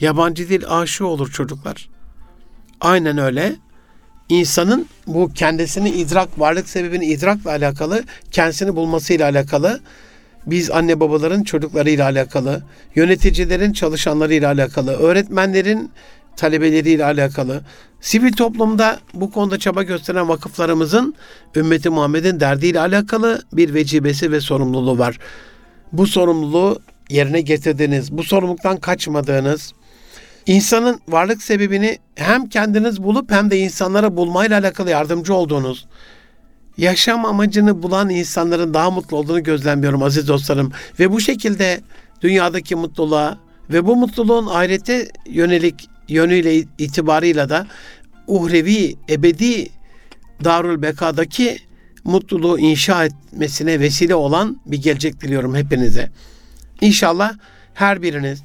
Yabancı 0.00 0.48
dil 0.48 0.62
aşığı 0.68 1.06
olur 1.06 1.32
çocuklar. 1.32 1.88
Aynen 2.80 3.18
öyle. 3.18 3.56
İnsanın 4.28 4.86
bu 5.06 5.32
kendisini 5.34 5.90
idrak, 5.90 6.40
varlık 6.40 6.68
sebebini 6.68 7.06
idrakla 7.06 7.50
alakalı, 7.50 8.04
kendisini 8.30 8.76
bulmasıyla 8.76 9.28
alakalı, 9.28 9.80
biz 10.46 10.70
anne 10.70 11.00
babaların 11.00 11.42
çocuklarıyla 11.42 12.04
alakalı, 12.04 12.62
yöneticilerin 12.94 13.72
çalışanlarıyla 13.72 14.52
alakalı, 14.52 14.92
öğretmenlerin 14.92 15.90
talebeleriyle 16.38 17.04
alakalı. 17.04 17.60
Sivil 18.00 18.32
toplumda 18.32 18.98
bu 19.14 19.30
konuda 19.30 19.58
çaba 19.58 19.82
gösteren 19.82 20.28
vakıflarımızın 20.28 21.14
ümmeti 21.56 21.90
Muhammed'in 21.90 22.40
derdiyle 22.40 22.80
alakalı 22.80 23.42
bir 23.52 23.74
vecibesi 23.74 24.32
ve 24.32 24.40
sorumluluğu 24.40 24.98
var. 24.98 25.18
Bu 25.92 26.06
sorumluluğu 26.06 26.80
yerine 27.10 27.40
getirdiğiniz, 27.40 28.12
bu 28.12 28.22
sorumluluktan 28.22 28.76
kaçmadığınız, 28.76 29.72
insanın 30.46 31.00
varlık 31.08 31.42
sebebini 31.42 31.98
hem 32.14 32.48
kendiniz 32.48 33.02
bulup 33.02 33.30
hem 33.30 33.50
de 33.50 33.58
insanlara 33.58 34.16
bulmayla 34.16 34.58
alakalı 34.58 34.90
yardımcı 34.90 35.34
olduğunuz, 35.34 35.86
yaşam 36.76 37.24
amacını 37.24 37.82
bulan 37.82 38.10
insanların 38.10 38.74
daha 38.74 38.90
mutlu 38.90 39.16
olduğunu 39.16 39.42
gözlemliyorum 39.42 40.02
aziz 40.02 40.28
dostlarım. 40.28 40.72
Ve 41.00 41.12
bu 41.12 41.20
şekilde 41.20 41.80
dünyadaki 42.20 42.76
mutluluğa 42.76 43.38
ve 43.70 43.86
bu 43.86 43.96
mutluluğun 43.96 44.46
ahirete 44.46 45.08
yönelik 45.26 45.88
yönüyle 46.08 46.56
itibarıyla 46.78 47.48
da 47.48 47.66
uhrevi, 48.26 48.96
ebedi 49.10 49.68
Darül 50.44 50.82
Beka'daki 50.82 51.58
mutluluğu 52.04 52.58
inşa 52.58 53.04
etmesine 53.04 53.80
vesile 53.80 54.14
olan 54.14 54.60
bir 54.66 54.82
gelecek 54.82 55.20
diliyorum 55.20 55.54
hepinize. 55.54 56.10
İnşallah 56.80 57.32
her 57.74 58.02
biriniz 58.02 58.42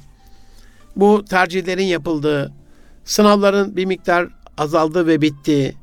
bu 0.96 1.24
tercihlerin 1.24 1.84
yapıldığı 1.84 2.52
Sınavların 3.04 3.76
bir 3.76 3.84
miktar 3.84 4.28
azaldı 4.58 5.06
ve 5.06 5.20
bitti. 5.20 5.74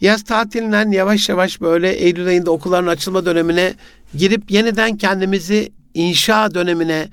Yaz 0.00 0.24
tatilinden 0.24 0.90
yavaş 0.90 1.28
yavaş 1.28 1.60
böyle 1.60 1.92
Eylül 1.92 2.26
ayında 2.26 2.50
okulların 2.50 2.86
açılma 2.86 3.26
dönemine 3.26 3.74
girip 4.14 4.50
yeniden 4.50 4.96
kendimizi 4.96 5.72
inşa 5.94 6.54
dönemine 6.54 7.08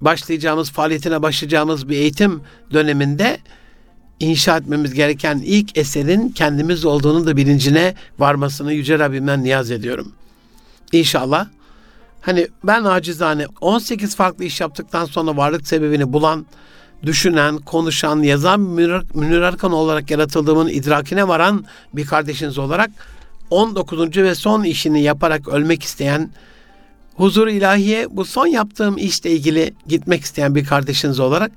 başlayacağımız, 0.00 0.70
faaliyetine 0.70 1.22
başlayacağımız 1.22 1.88
bir 1.88 1.96
eğitim 1.96 2.40
döneminde 2.72 3.38
inşa 4.24 4.56
etmemiz 4.56 4.94
gereken 4.94 5.42
ilk 5.44 5.78
eserin 5.78 6.28
kendimiz 6.28 6.84
olduğunu 6.84 7.26
da 7.26 7.36
bilincine 7.36 7.94
varmasını 8.18 8.72
Yüce 8.72 8.98
Rabbimden 8.98 9.44
niyaz 9.44 9.70
ediyorum. 9.70 10.12
İnşallah. 10.92 11.46
Hani 12.20 12.48
ben 12.64 12.84
acizane 12.84 13.46
18 13.60 14.16
farklı 14.16 14.44
iş 14.44 14.60
yaptıktan 14.60 15.04
sonra 15.04 15.36
varlık 15.36 15.68
sebebini 15.68 16.12
bulan, 16.12 16.46
düşünen, 17.02 17.58
konuşan, 17.58 18.22
yazan 18.22 18.60
Münir, 18.60 19.40
Arkan 19.40 19.72
olarak 19.72 20.10
yaratıldığımın 20.10 20.68
idrakine 20.68 21.28
varan 21.28 21.64
bir 21.92 22.06
kardeşiniz 22.06 22.58
olarak 22.58 22.90
19. 23.50 24.16
ve 24.16 24.34
son 24.34 24.64
işini 24.64 25.02
yaparak 25.02 25.48
ölmek 25.48 25.82
isteyen, 25.82 26.30
huzur 27.16 27.48
ilahiye 27.48 28.16
bu 28.16 28.24
son 28.24 28.46
yaptığım 28.46 28.98
işle 28.98 29.30
ilgili 29.30 29.74
gitmek 29.86 30.24
isteyen 30.24 30.54
bir 30.54 30.64
kardeşiniz 30.64 31.20
olarak 31.20 31.52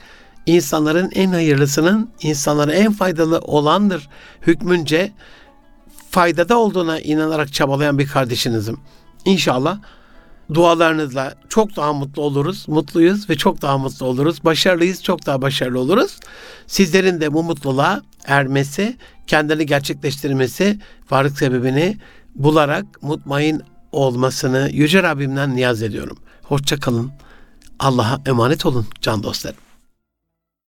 insanların 0.48 1.12
en 1.16 1.32
hayırlısının 1.32 2.10
insanlara 2.22 2.74
en 2.74 2.94
faydalı 2.94 3.40
olandır 3.40 4.10
hükmünce 4.42 5.12
faydada 6.10 6.58
olduğuna 6.58 7.00
inanarak 7.00 7.54
çabalayan 7.54 8.00
bir 8.00 8.08
kardeşinizim. 8.08 8.78
İnşallah 9.26 9.80
dualarınızla 10.54 11.36
çok 11.50 11.76
daha 11.76 11.94
mutlu 11.94 12.22
oluruz, 12.22 12.66
mutluyuz 12.68 13.30
ve 13.30 13.36
çok 13.36 13.62
daha 13.62 13.78
mutlu 13.78 14.06
oluruz. 14.06 14.46
Başarılıyız, 14.46 15.04
çok 15.04 15.26
daha 15.26 15.42
başarılı 15.42 15.80
oluruz. 15.80 16.20
Sizlerin 16.68 17.22
de 17.22 17.34
bu 17.34 17.44
mutluluğa 17.44 18.02
ermesi, 18.26 18.98
kendini 19.28 19.66
gerçekleştirmesi, 19.66 20.80
varlık 21.12 21.38
sebebini 21.38 21.98
bularak 22.36 22.86
mutmain 23.02 23.62
olmasını 23.92 24.70
Yüce 24.74 25.04
Rabbimden 25.04 25.56
niyaz 25.56 25.84
ediyorum. 25.84 26.18
Hoşça 26.44 26.80
kalın. 26.80 27.12
Allah'a 27.80 28.22
emanet 28.26 28.66
olun 28.66 28.86
can 29.02 29.24
dostlarım. 29.24 29.67